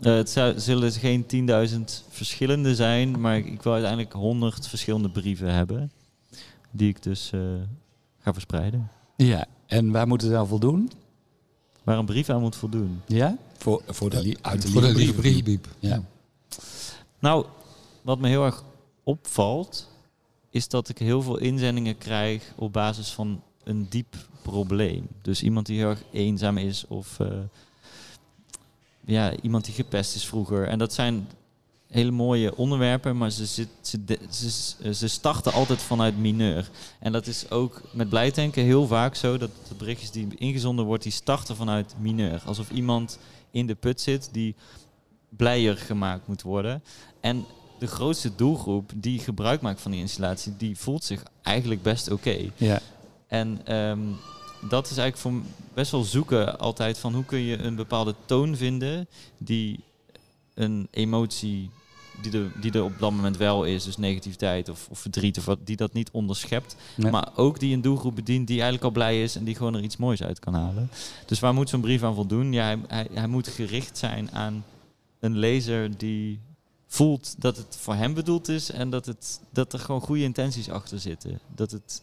[0.00, 4.68] Eh, het zou, zullen dus geen 10.000 verschillende zijn, maar ik, ik wil uiteindelijk 100
[4.68, 5.92] verschillende brieven hebben.
[6.70, 7.40] Die ik dus eh,
[8.18, 8.90] ga verspreiden.
[9.16, 10.90] ja, en waar moeten ze dan voldoen?
[11.82, 13.02] Waar een brief aan moet voldoen.
[13.06, 13.36] Ja?
[13.58, 15.58] Voor, voor de, uit de Voor de.
[15.78, 16.02] Ja.
[17.18, 17.46] Nou,
[18.02, 18.64] wat me heel erg
[19.04, 19.88] opvalt,
[20.50, 25.08] is dat ik heel veel inzendingen krijg op basis van een diep probleem.
[25.22, 27.28] Dus iemand die heel erg eenzaam is of eh,
[29.04, 30.68] ja, iemand die gepest is vroeger.
[30.68, 31.28] En dat zijn
[31.88, 36.70] hele mooie onderwerpen, maar ze, zit, ze, ze, ze starten altijd vanuit mineur.
[37.00, 41.02] En dat is ook met blijtanken heel vaak zo, dat de berichtjes die ingezonden wordt,
[41.02, 42.42] die starten vanuit mineur.
[42.44, 43.18] Alsof iemand
[43.50, 44.54] in de put zit die
[45.28, 46.82] blijer gemaakt moet worden.
[47.20, 47.44] En
[47.78, 52.50] de grootste doelgroep die gebruik maakt van die installatie, die voelt zich eigenlijk best oké.
[52.56, 52.80] Ja.
[53.26, 54.00] En ehm,
[54.68, 58.56] dat is eigenlijk voor best wel zoeken altijd van hoe kun je een bepaalde toon
[58.56, 59.08] vinden
[59.38, 59.80] die
[60.54, 61.70] een emotie
[62.22, 65.44] die er, die er op dat moment wel is, dus negativiteit of, of verdriet of
[65.44, 66.76] wat, die dat niet onderschept.
[66.96, 69.82] Maar ook die een doelgroep bedient die eigenlijk al blij is en die gewoon er
[69.82, 70.90] iets moois uit kan halen.
[71.26, 72.52] Dus waar moet zo'n brief aan voldoen?
[72.52, 74.64] Ja, hij, hij, hij moet gericht zijn aan
[75.20, 76.40] een lezer die
[76.86, 80.70] voelt dat het voor hem bedoeld is en dat, het, dat er gewoon goede intenties
[80.70, 81.40] achter zitten.
[81.54, 82.02] Dat, het,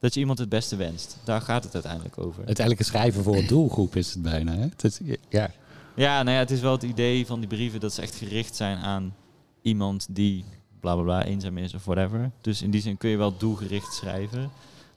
[0.00, 1.16] dat je iemand het beste wenst.
[1.24, 2.36] Daar gaat het uiteindelijk over.
[2.46, 4.52] Uiteindelijk een schrijven voor een doelgroep is het bijna.
[4.52, 4.60] Hè?
[4.62, 5.50] Het is, ja.
[5.94, 8.56] Ja, nou ja, het is wel het idee van die brieven dat ze echt gericht
[8.56, 9.14] zijn aan
[9.62, 10.44] iemand die
[10.80, 12.30] bla bla bla eenzaam is of whatever.
[12.40, 14.50] Dus in die zin kun je wel doelgericht schrijven.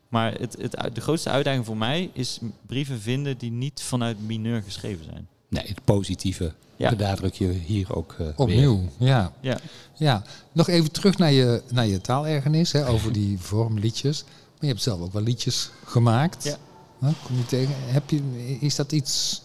[0.09, 4.61] Maar het, het, de grootste uitdaging voor mij is brieven vinden die niet vanuit mineur
[4.61, 5.27] geschreven zijn.
[5.49, 6.89] Nee, het positieve Ja.
[6.95, 8.33] benadruk je hier ook eh, weer.
[8.35, 9.33] Opnieuw, ja.
[9.41, 9.59] Ja.
[9.93, 10.23] ja.
[10.51, 14.23] Nog even terug naar je, naar je taalergernis, hè, over die vormliedjes.
[14.59, 16.43] Je hebt zelf ook wel liedjes gemaakt.
[16.43, 16.57] Ja.
[16.99, 17.73] Huh, kom je tegen?
[17.77, 18.21] Heb je,
[18.59, 19.41] is dat iets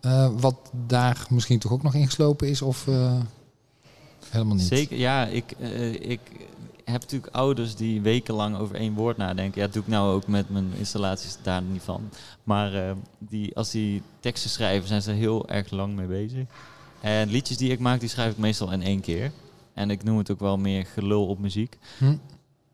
[0.00, 2.62] eh, wat daar misschien toch ook nog ingeslopen is?
[2.62, 3.20] Of eh,
[4.28, 4.66] helemaal niet?
[4.66, 5.26] Zeker, ja.
[5.26, 6.20] Ik, eh, ik
[6.84, 9.60] heb natuurlijk ouders die wekenlang over één woord nadenken.
[9.60, 12.08] Ja, dat doe ik nou ook met mijn installaties daar niet van.
[12.42, 16.46] Maar die, als die teksten schrijven, zijn ze heel erg lang mee bezig.
[17.00, 19.32] En liedjes die ik maak, die schrijf ik meestal in één keer.
[19.74, 21.78] En ik noem het ook wel meer gelul op muziek.
[21.98, 22.16] Hm?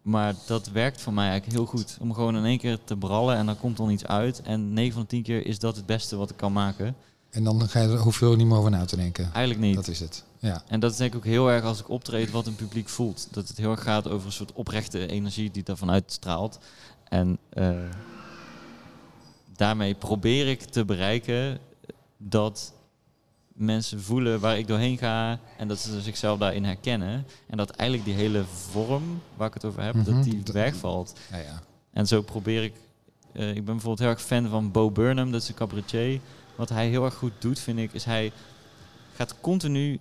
[0.08, 1.96] Maar dat werkt voor mij eigenlijk heel goed.
[2.00, 4.42] Om gewoon in één keer te brallen en dan komt dan iets uit.
[4.42, 6.96] En 9 van de 10 keer is dat het beste wat ik kan maken.
[7.30, 9.32] En dan ga je er, hoef je er niet meer over na te denken.
[9.32, 9.74] Eigenlijk niet.
[9.74, 10.24] Dat is het.
[10.38, 10.62] Ja.
[10.68, 13.28] En dat is denk ik ook heel erg als ik optreed wat een publiek voelt.
[13.30, 16.58] Dat het heel erg gaat over een soort oprechte energie die daarvan uitstraalt.
[17.08, 17.70] En eh,
[19.56, 21.58] daarmee probeer ik te bereiken
[22.16, 22.72] dat
[23.58, 27.26] mensen voelen waar ik doorheen ga en dat ze zichzelf daarin herkennen.
[27.46, 30.04] En dat eigenlijk die hele vorm waar ik het over heb, Mhm.
[30.14, 31.12] dat die Dat- wegvalt.
[31.30, 31.62] Ja, ja.
[31.92, 32.74] En zo probeer ik.
[33.32, 36.20] eh, ik ben bijvoorbeeld heel erg fan van Bo Burnham, dat is een cabaretier.
[36.56, 38.32] Wat hij heel erg goed doet, vind ik, is hij
[39.14, 39.98] gaat continu.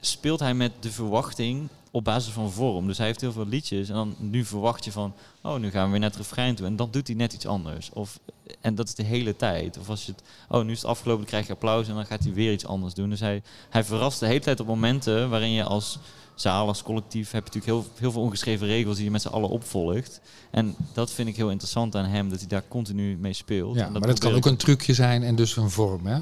[0.00, 2.86] speelt hij met de verwachting op basis van vorm.
[2.86, 5.84] Dus hij heeft heel veel liedjes en dan nu verwacht je van, oh, nu gaan
[5.84, 7.90] we weer net het refrein toe en dan doet hij net iets anders.
[7.92, 8.18] Of,
[8.60, 9.78] en dat is de hele tijd.
[9.78, 12.06] Of als je het, oh, nu is het afgelopen, dan krijg je applaus en dan
[12.06, 13.10] gaat hij weer iets anders doen.
[13.10, 15.98] Dus hij, hij verrast de hele tijd op momenten waarin je als
[16.34, 19.28] zaal, als collectief, heb je natuurlijk heel, heel veel ongeschreven regels die je met z'n
[19.28, 20.20] allen opvolgt.
[20.50, 23.76] En dat vind ik heel interessant aan hem, dat hij daar continu mee speelt.
[23.76, 26.18] Ja, En maar dat kan ook een trucje zijn en dus een vorm, hè?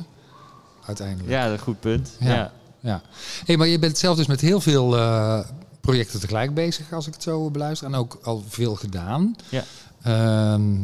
[0.85, 1.29] Uiteindelijk.
[1.29, 2.17] Ja, dat is een goed punt.
[2.21, 2.35] Ja.
[2.35, 2.53] ja.
[2.81, 3.03] Ja.
[3.45, 5.41] Hey, maar je bent zelf dus met heel veel eh,
[5.81, 7.87] projecten tegelijk bezig, als ik het zo beluister.
[7.89, 9.37] En ook al veel gedaan.
[9.49, 9.65] Ja.
[10.03, 10.81] Ehm,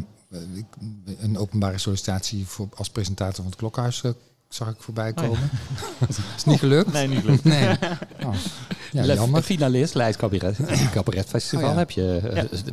[0.54, 0.76] ik-
[1.18, 4.10] een openbare sollicitatie voor, als presentator van het Klokhuis eh,
[4.48, 5.28] zag ik voorbij Oh ja.
[5.28, 5.50] komen.
[6.36, 6.92] is niet gelukt?
[6.92, 7.44] Nee, niet leuk.
[7.44, 7.68] Nee.
[8.24, 8.34] Oh.
[8.92, 9.42] Ja, Le- jammer.
[9.42, 10.56] Finalist, Leids Cabaret,
[10.92, 11.78] Cabaret Festival Oh ja.
[11.78, 12.16] heb je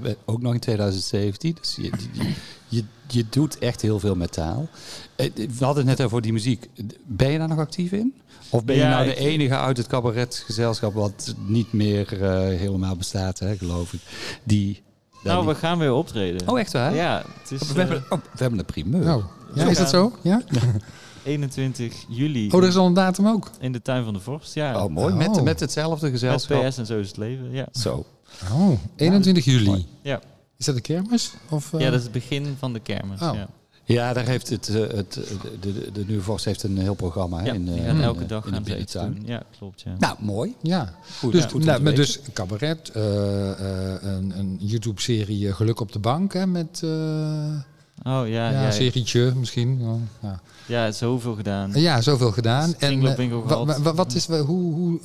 [0.03, 1.57] eh, ook nog in 2017.
[1.61, 2.33] Dus je, je,
[2.67, 4.69] je, je doet echt heel veel met taal.
[5.15, 6.69] Eh, We hadden het net over die muziek.
[7.05, 8.13] Ben je daar nog actief in?
[8.51, 12.29] Of ben je Ja, nou de enige uit het cabaretgezelschap wat niet meer eh,
[12.59, 13.99] helemaal bestaat, hè, geloof ik?
[14.43, 14.83] Die,
[15.23, 16.49] Nou, we gaan weer optreden.
[16.49, 16.95] Oh, echt waar?
[16.95, 19.15] Ja, het is we, hebben, eh, oh, we hebben een primeur.
[19.15, 19.25] Oh.
[19.55, 20.11] Ja, is dat zo?
[20.21, 20.41] Ja?
[21.23, 23.49] 21 juli Oh, er is al een datum ook.
[23.59, 24.53] in de tuin van de Vorst.
[24.53, 25.13] Ja, Oh, mooi.
[25.13, 25.17] Oh.
[25.17, 26.67] Met, met hetzelfde met gezelschap.
[26.67, 27.51] PS en zo is het leven.
[27.51, 28.05] Ja, Zo.
[28.53, 29.65] Oh, 21 juli.
[29.65, 29.85] mooi.
[30.01, 30.21] ja.
[30.57, 31.33] Is dat de kermis?
[31.49, 31.79] Of, eh?
[31.79, 33.21] ja dat is het begin van de kermis.
[33.21, 33.33] Oh.
[33.33, 33.47] Ja.
[33.91, 37.43] Ja, daar heeft het, eh, het, de, de, de Nieuwe Vorst heeft een heel programma.
[37.45, 39.21] Ja, in, die eh, elke eh, dag in de doen.
[39.25, 39.81] Ja, klopt.
[39.81, 39.95] Ja.
[39.99, 40.55] Nou, mooi.
[40.61, 40.93] Ja.
[41.19, 45.91] Goed, Dus, goed om nou, dus cabaret, eh, eh, een, een YouTube-serie eh, Geluk op
[45.91, 46.89] de Bank, hè, met eh
[48.03, 49.79] Oh ja, ja, ja, een serietje misschien.
[49.81, 50.41] Ja, ja.
[50.67, 51.71] ja, zoveel gedaan.
[51.73, 52.69] Ja, zoveel gedaan.
[52.69, 53.65] En Kringloop eh, bingo wa- gehad.
[53.65, 54.99] wa- wa- wat is, hoe, hoe,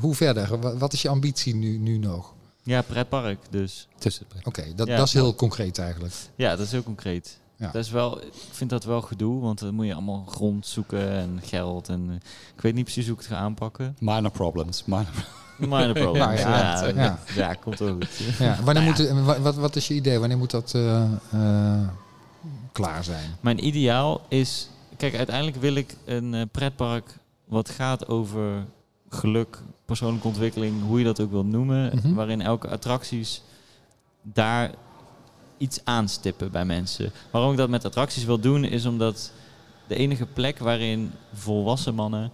[0.00, 0.58] hoe verder?
[0.60, 2.34] Wa- Wat is je ambitie nu, nu nog?
[2.62, 3.88] Ja, pretpark dus.
[3.98, 4.26] Tussen.
[4.44, 4.96] Oké, dat, Ja.
[4.96, 6.14] dat is heel concreet eigenlijk.
[6.36, 7.38] Ja, dat is heel concreet.
[7.58, 7.70] Ja.
[7.70, 11.10] Dat is wel, ik vind dat wel gedoe, want dan moet je allemaal grond zoeken
[11.10, 11.88] en geld.
[11.88, 12.20] En,
[12.56, 13.96] ik weet niet precies hoe ik het ga aanpakken.
[13.98, 14.84] Minor problems.
[14.84, 15.06] Minor
[15.58, 16.40] Minor problems.
[16.40, 17.54] Ja, ja, ja, ja, ja.
[17.54, 18.16] komt ook goed.
[18.38, 20.18] Ja, wanneer moet, het- wa- wat, wat is je idee?
[20.18, 21.02] Wanneer moet dat eh,
[21.32, 21.88] eh,
[22.72, 23.36] klaar zijn?
[23.40, 24.68] Mijn ideaal is...
[24.96, 28.64] Kijk, uiteindelijk wil ik een eh, pretpark wat gaat over
[29.08, 31.92] geluk, persoonlijke ontwikkeling, hoe je dat ook wil noemen.
[31.96, 32.14] Mhm.
[32.14, 33.42] Waarin elke attracties
[34.22, 34.70] daar
[35.58, 37.12] iets aanstippen bij mensen.
[37.30, 39.32] Waarom ik dat met attracties wil doen, is omdat
[39.86, 42.30] de enige plek waarin volwassen mannen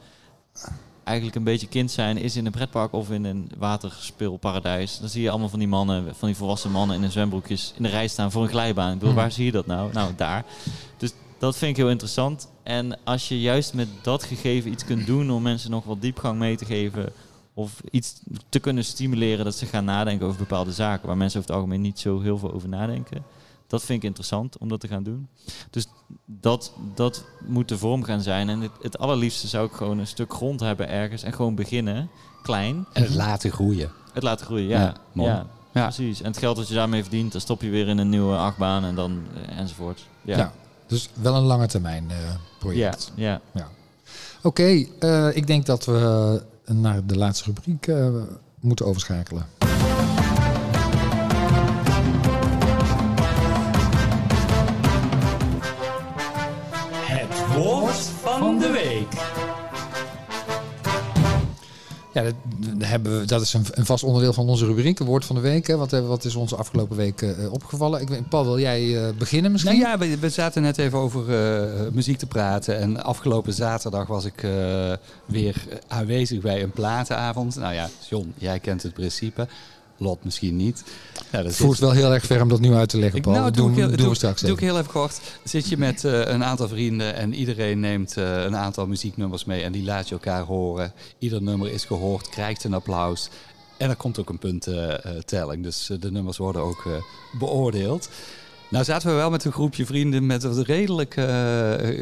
[1.04, 4.98] eigenlijk een beetje kind zijn, is in een pretpark of in een waterspeelparadijs.
[4.98, 7.82] Dan zie je allemaal van die mannen, van die volwassen mannen in hun zwembroekjes in
[7.82, 8.88] de rij staan voor een glijbaan.
[8.88, 9.22] Ik bedoel, Hmm.
[9.22, 9.92] waar zie je dat nou?
[9.92, 10.44] Nou, daar.
[10.96, 12.48] Dus dat vind ik heel interessant.
[12.62, 16.38] En als je juist met dat gegeven iets kunt doen om mensen nog wat diepgang
[16.38, 17.12] mee te geven,
[17.54, 18.14] of iets
[18.48, 21.80] te kunnen stimuleren dat ze gaan nadenken over bepaalde zaken waar mensen over het algemeen
[21.80, 23.22] niet zo heel veel over nadenken.
[23.66, 25.28] Dat vind ik interessant om dat te gaan doen.
[25.70, 25.86] Dus
[26.26, 28.48] dat, dat moet de vorm gaan zijn.
[28.48, 32.08] En het, het allerliefste zou ik gewoon een stuk grond hebben ergens en gewoon beginnen,
[32.42, 33.90] klein, En het laten groeien.
[34.12, 34.68] het laten groeien.
[34.68, 35.30] Ja, Ja, mooi.
[35.30, 35.82] ja, Ja.
[35.82, 36.20] precies.
[36.20, 38.84] En het geld dat je daarmee verdient, dan stop je weer in een nieuwe achtbaan
[38.84, 40.06] en dan eh, enzovoort.
[40.22, 40.52] Ja, Ja.
[40.86, 43.12] Dus wel een lange termijn eh, ja, project.
[43.14, 43.40] ja.
[44.42, 48.08] Oké, eh, ik denk dat we naar de laatste rubriek eh,
[48.60, 49.46] moeten overschakelen.
[57.06, 59.63] Het woord van de week.
[62.14, 62.34] Ja, dat,
[62.78, 65.42] hebben we, dat is een, een vast onderdeel van onze rubriek, het woord van de
[65.42, 65.66] week.
[65.66, 65.76] Hè.
[65.76, 68.00] Wat, eh, wat is ons afgelopen week eh, opgevallen?
[68.00, 69.78] Ik Paul, wil jij eh, beginnen misschien?
[69.78, 72.78] Nou ja, we, we zaten net even over eh, muziek te praten.
[72.78, 74.92] En afgelopen zaterdag was ik eh,
[75.26, 77.56] weer aanwezig bij een platenavond.
[77.56, 79.48] Nou ja, John, jij kent het principe.
[79.98, 80.84] Lot misschien niet.
[81.30, 83.24] Ja, dat Het voert wel heel erg ver om dat nu uit te leggen, Ik,
[83.24, 83.36] Paul.
[83.36, 84.68] nou, doe, ik heel, doen doe, we straks doe ik even.
[84.68, 85.20] heel even kort.
[85.44, 89.62] Zit je met eh, een aantal vrienden en iedereen neemt eh, een aantal muzieknummers mee
[89.62, 90.92] en die laat je elkaar horen.
[91.18, 93.28] Ieder nummer is gehoord, krijgt een applaus.
[93.76, 95.62] En er komt ook een puntentelling.
[95.62, 96.88] dus eh, de nummers worden ook
[97.38, 98.08] beoordeeld.
[98.68, 101.14] Nou zaten we wel met een groepje vrienden met wat redelijk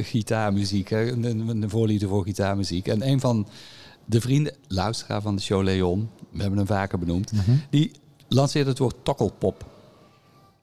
[0.02, 0.88] gitaarmuziek.
[0.88, 1.10] Hè?
[1.10, 2.88] Een, een voorliefde voor gitaarmuziek.
[2.88, 3.46] En een van
[4.04, 7.56] de vrienden, luisteraar van de show Leon, we hebben hem vaker benoemd, Mhm.
[7.70, 7.90] die
[8.28, 9.64] lanceerde het woord tokkelpop.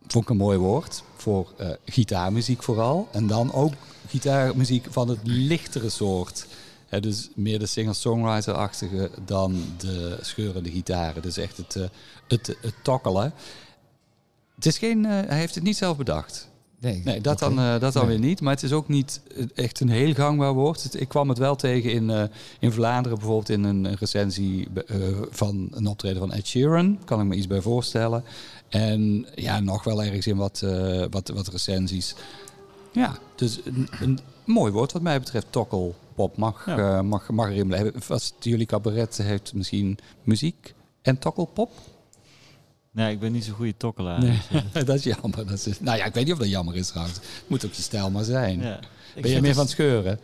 [0.07, 3.07] Vond ik een mooi woord voor eh, gitaarmuziek vooral.
[3.11, 3.73] En dan ook
[4.07, 6.45] gitaarmuziek van het lichtere soort.
[6.99, 11.21] Dus meer de singer-songwriter-achtige dan de scheurende gitaren.
[11.21, 11.83] Dus echt het, eh,
[12.27, 13.33] het, het tokkelen.
[14.55, 16.48] Het is geen, eh, hij heeft het niet zelf bedacht.
[16.81, 18.17] Nee, Nee, dat, dan, eh, dat dan Nee.
[18.17, 18.41] weer niet.
[18.41, 20.83] Maar het is ook niet eh, echt een heel gangbaar woord.
[20.83, 22.23] Het- ik kwam het wel tegen in, eh,
[22.59, 24.97] in Vlaanderen, bijvoorbeeld in een recensie eh,
[25.29, 26.99] van een optreden van Ed Sheeran.
[27.05, 28.23] Kan ik me iets bij voorstellen.
[28.69, 32.15] En ja, nog wel ergens in wat, eh, wat, wat recensies.
[32.91, 35.47] Ja, dus een, een mooi woord wat mij betreft.
[35.49, 37.01] Tokkelpop mag, Ja.
[37.01, 38.01] mag, mag erin blijven.
[38.01, 41.71] Vast jullie cabaret heeft misschien muziek En tokkelpop?
[42.91, 44.19] Nee, ik ben niet zo'n goede tokkelaar.
[44.19, 44.39] Nee,
[44.73, 45.45] dus, dat is jammer.
[45.47, 47.19] Dat is, nou ja, ik weet niet of dat jammer is trouwens.
[47.47, 48.61] Moet ook je stijl maar zijn.
[48.61, 48.79] ja.
[49.21, 50.19] Ben je meer van het scheuren?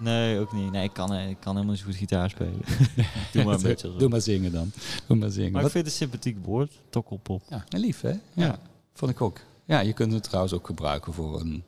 [0.00, 0.70] Nee, ook niet.
[0.72, 2.60] Nee, ik kan, eh, ik kan helemaal niet zo goed gitaar spelen.
[3.32, 3.88] Doe maar een beetje.
[3.88, 3.96] zo.
[3.96, 4.72] Doe maar zingen dan.
[5.06, 5.52] Doe maar zingen.
[5.52, 7.42] Maar Wat, ik vind het een sympathiek woord, tokkelpop.
[7.48, 8.12] ja, lief hè?
[8.32, 8.58] Ja.
[8.94, 9.40] vond ik ook.
[9.64, 11.62] Ja, je kunt het trouwens ook gebruiken voor een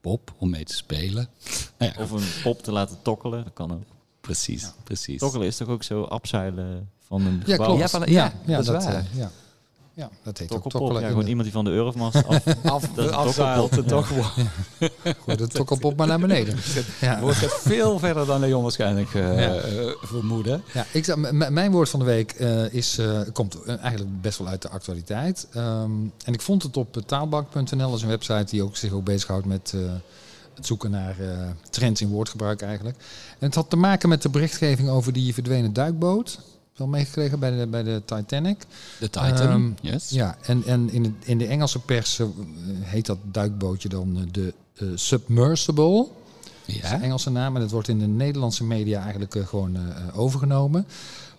[0.00, 1.28] pop om mee te spelen.
[1.78, 3.82] Nou ja, Of een pop te laten tokkelen, dat kan ook.
[4.20, 5.18] precies, precies.
[5.18, 7.66] Tokkelen is toch ook zo abzeilen van een Ja, gebouw?
[7.66, 7.80] klopt.
[7.80, 8.94] Ja, van- ja, ja, dat is dat, waar.
[8.94, 9.30] eh, ja.
[9.98, 11.02] Ja, dat heet ook Tokkelpop, tokkelen.
[11.02, 12.46] ja, gewoon de- iemand die van de Eurofmast af...
[12.64, 14.48] Af, Dat is afzeilt het toch gewoon.
[15.24, 16.56] Gooi de tokkelpop maar naar beneden.
[17.00, 17.20] Ja.
[17.20, 19.32] Wordt het veel verder dan Leon waarschijnlijk Ja.
[19.34, 20.62] eh, vermoeden.
[20.72, 21.16] Ja, ik,
[21.50, 22.98] mijn woord van de week eh, is,
[23.32, 25.46] komt eigenlijk best wel uit de actualiteit.
[25.52, 25.90] Ehm,
[26.24, 29.46] en ik vond het op taalbank.nl, dat is een website die ook zich ook bezighoudt
[29.46, 29.74] met
[30.54, 31.16] het zoeken naar
[31.70, 32.96] trends in woordgebruik eigenlijk.
[33.38, 36.38] En het had te maken met de berichtgeving over die verdwenen duikboot.
[36.78, 38.64] Wel meegekregen bij de, bij de Titanic.
[39.00, 40.10] De Titan, Ehm, yes.
[40.10, 42.26] Ja, en, en in, de, in de Engelse pers eh,
[42.80, 46.06] heet dat duikbootje dan eh, de eh, Submersible.
[46.66, 46.94] Dat is Ja.
[46.94, 49.76] een Engelse naam en het wordt in de Nederlandse media eigenlijk gewoon
[50.14, 50.86] overgenomen.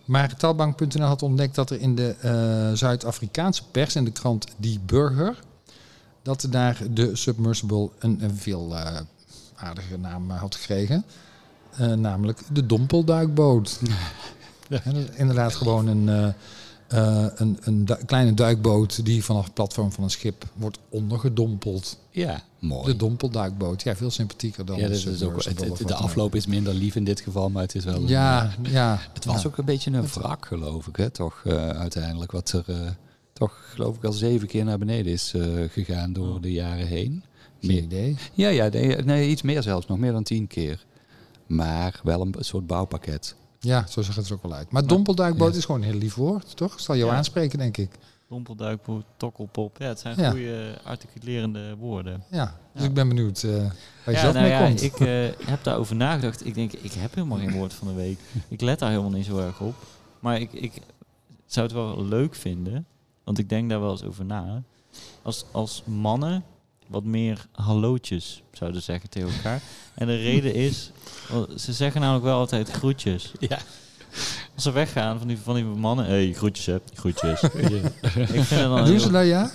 [0.05, 2.15] Maar Taalbank.nl had ontdekt dat er in de
[2.73, 5.39] Zuid-Afrikaanse pers, in de krant Die Burger,
[6.21, 8.75] dat daar de Submersible een, een veel
[9.55, 11.05] aardige naam had gekregen.
[11.95, 13.79] Namelijk de Dompelduikboot.
[14.69, 16.27] En dat is inderdaad gewoon een, eh,
[16.87, 21.97] eh, een, een du- kleine duikboot die vanaf het platform van een schip wordt ondergedompeld.
[22.09, 22.85] Ja, mooi.
[22.85, 23.83] De Dompelduikboot.
[23.83, 26.95] Ja, veel sympathieker dan ja, de dat is ook, het- de afloop is minder lief
[26.95, 28.07] in dit geval, maar het is wel...
[28.07, 28.99] Ja, eh, ja.
[29.13, 29.47] het was ja.
[29.47, 31.09] ook een beetje een wrak, geloof ik, hè?
[31.09, 31.41] toch
[31.75, 32.31] uiteindelijk.
[32.31, 32.95] Wat er
[33.33, 35.33] toch, geloof ik, al zeven keer naar beneden is
[35.71, 37.23] gegaan door de jaren heen.
[37.61, 37.83] Geen Meer.
[37.83, 38.15] idee.
[38.33, 40.85] Ja, ja nee, nee, iets meer zelfs, nog meer dan tien keer.
[41.47, 43.35] Maar wel een soort bouwpakket.
[43.59, 44.71] Ja, zo zag het er ook wel uit.
[44.71, 46.79] Maar dompelduikboot is gewoon een heel lief woord, toch?
[46.79, 47.17] Zal jou Ja.
[47.17, 47.91] aanspreken, denk ik.
[48.29, 49.77] Dompelduikboot, tokkelpop.
[49.77, 50.29] Ja, het zijn Ja.
[50.29, 52.23] goede articulerende woorden.
[52.31, 53.51] Ja, dus ik ben benieuwd eh,
[54.05, 54.81] waar je zelf nou mee komt.
[54.81, 56.45] ik eh, heb daarover nagedacht.
[56.45, 58.19] Ik denk, ik heb helemaal geen woord van de week.
[58.47, 59.75] Ik let daar helemaal niet zo erg op.
[60.19, 60.73] Maar ik, ik
[61.45, 62.85] zou het wel leuk vinden,
[63.23, 64.63] want ik denk daar wel eens over na.
[65.21, 66.43] Als, als mannen
[66.89, 69.61] wat meer hallootjes zouden zeggen tegen elkaar.
[69.93, 70.91] En de reden is,
[71.57, 73.31] ze zeggen namelijk wel altijd groetjes.
[73.49, 73.59] Ja.
[74.55, 77.41] Als ze weggaan van die, van die mannen, hé, hey, groetjes hè, groetjes.
[77.43, 79.21] ik vind het dan Doen ze ja?
[79.21, 79.51] Ja.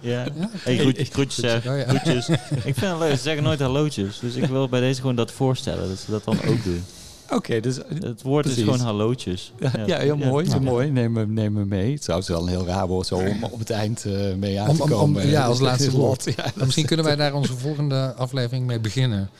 [0.00, 0.50] Ja?
[0.52, 1.84] Hey, groet, groetjes hè, Oh, ja.
[1.88, 2.28] groetjes.
[2.70, 4.18] Ik vind het leuk, ze zeggen nooit hallootjes.
[4.18, 6.84] Dus ik wil bij deze gewoon dat voorstellen, dat ze dat dan ook doen.
[7.30, 7.76] Oké, dus...
[8.02, 8.62] Het woord Precies.
[8.62, 9.52] is gewoon hallootjes.
[9.58, 10.44] Ja, ja, heel mooi.
[10.46, 10.50] Ja.
[10.52, 10.90] Heel mooi.
[10.90, 11.92] Neem me, neem me mee.
[11.92, 14.68] Het zou wel een heel raar woord zo om op het eind eh, mee aan
[14.68, 15.26] Om- te om- om- komen.
[15.28, 15.96] ja, als laatste Lot.
[16.24, 16.54] woord.
[16.56, 19.30] Misschien kunnen wij daar onze volgende aflevering mee beginnen.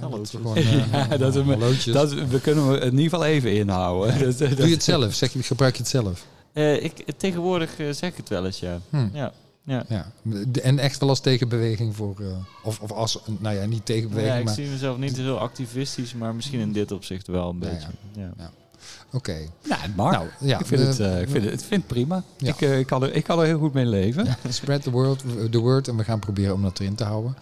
[0.00, 0.30] Hallootjes.
[0.30, 1.94] Dat we gewoon, eh, Ja, dat we- hallootjes.
[2.00, 4.18] Dat, we kunnen we in ieder geval even inhouden.
[4.24, 5.14] Dat- dat- Doe je het zelf?
[5.14, 6.24] Zeg je, gebruik je het zelf?
[6.52, 8.80] Eh, ik, tegenwoordig eh, zeg ik het wel eens, ja.
[8.90, 9.06] Hm.
[9.12, 9.32] Ja,
[9.66, 9.84] ja.
[9.88, 10.06] Ja.
[10.62, 12.14] En echt wel als tegenbeweging voor...
[12.20, 12.26] eh,
[12.62, 13.18] of, of als...
[13.38, 14.54] Nou ja, niet Ja, tegenbeweging, ik maar...
[14.54, 17.88] zie mezelf niet zo activistisch, maar misschien in dit opzicht wel een Ja, beetje.
[18.36, 18.50] Ja.
[19.12, 19.36] Oké.
[19.68, 20.12] Nou, het mag.
[20.12, 20.58] Nou, ja.
[20.58, 22.22] ik vind, het, eh, ik vind het, ik vind het prima.
[22.36, 22.48] Ja.
[22.52, 24.36] Ik, eh, ik, kan er, ik kan er heel goed mee leven.
[24.48, 27.36] Spread the word, the word en we gaan proberen om dat erin te houden.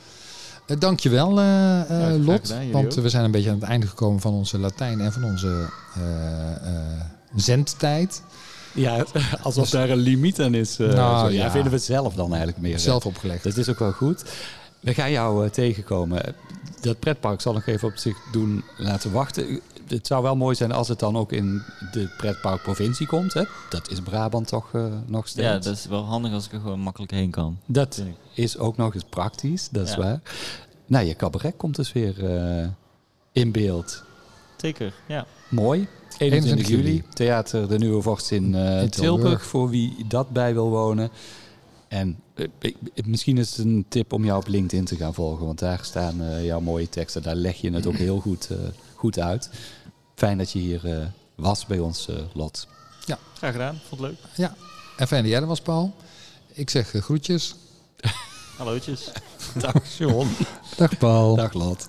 [0.66, 1.80] Uh, dankjewel eh
[2.14, 2.92] eh, Lot, gedaan, want ook.
[2.96, 5.66] eh, we zijn een beetje aan het einde gekomen van onze Latijn en van onze
[5.94, 7.00] eh, eh,
[7.36, 8.22] zendtijd.
[8.74, 9.04] Ja,
[9.42, 10.78] alsof daar een limiet aan is.
[10.78, 11.32] eh, Nou, zo.
[11.36, 11.50] ja, ja.
[11.50, 12.78] vinden we het zelf dan eigenlijk meer.
[12.78, 13.42] Zelf opgelegd.
[13.44, 14.24] Dat is ook wel goed.
[14.80, 16.34] We gaan jou eh, tegenkomen.
[16.80, 19.60] Dat pretpark zal nog even op zich doen laten wachten.
[19.88, 21.62] Het zou wel mooi zijn als het dan ook in
[21.92, 23.32] de pretparkprovincie komt.
[23.32, 23.42] Hè?
[23.70, 25.46] Dat is Brabant toch eh, nog steeds.
[25.46, 27.58] ja, dat is wel handig als ik er gewoon makkelijk heen kan.
[27.66, 28.02] Dat
[28.34, 29.98] is ook nog eens praktisch, dat is Ja.
[30.00, 30.20] waar.
[30.86, 32.66] Nou, je cabaret komt dus weer eh,
[33.32, 34.02] in beeld.
[34.56, 35.26] Zeker, ja.
[35.48, 35.88] Mooi.
[36.18, 37.04] 21 21 juli, juli.
[37.14, 38.90] Theater De Nieuwe Vorst in, eh, In Tilburg.
[39.20, 39.46] Tilburg.
[39.46, 41.10] Voor wie dat bij wil wonen.
[41.88, 45.46] En eh, ik- misschien is het een tip om jou op LinkedIn te gaan volgen.
[45.46, 47.22] Want daar staan eh, jouw mooie teksten.
[47.22, 48.56] Daar leg je het ook heel goed, eh,
[48.94, 49.50] goed uit.
[50.14, 52.66] Fijn dat je hier eh, was bij ons, eh, Lot.
[53.36, 54.18] Graag gedaan, vond het leuk.
[54.36, 54.54] Ja,
[54.96, 55.94] en fijn dat jij er was, Paul.
[56.52, 57.54] Ik zeg groetjes.
[58.58, 59.10] Hallootjes.
[59.58, 60.28] Dag John.
[60.76, 61.34] Dag Paul.
[61.36, 61.88] Dag Lot.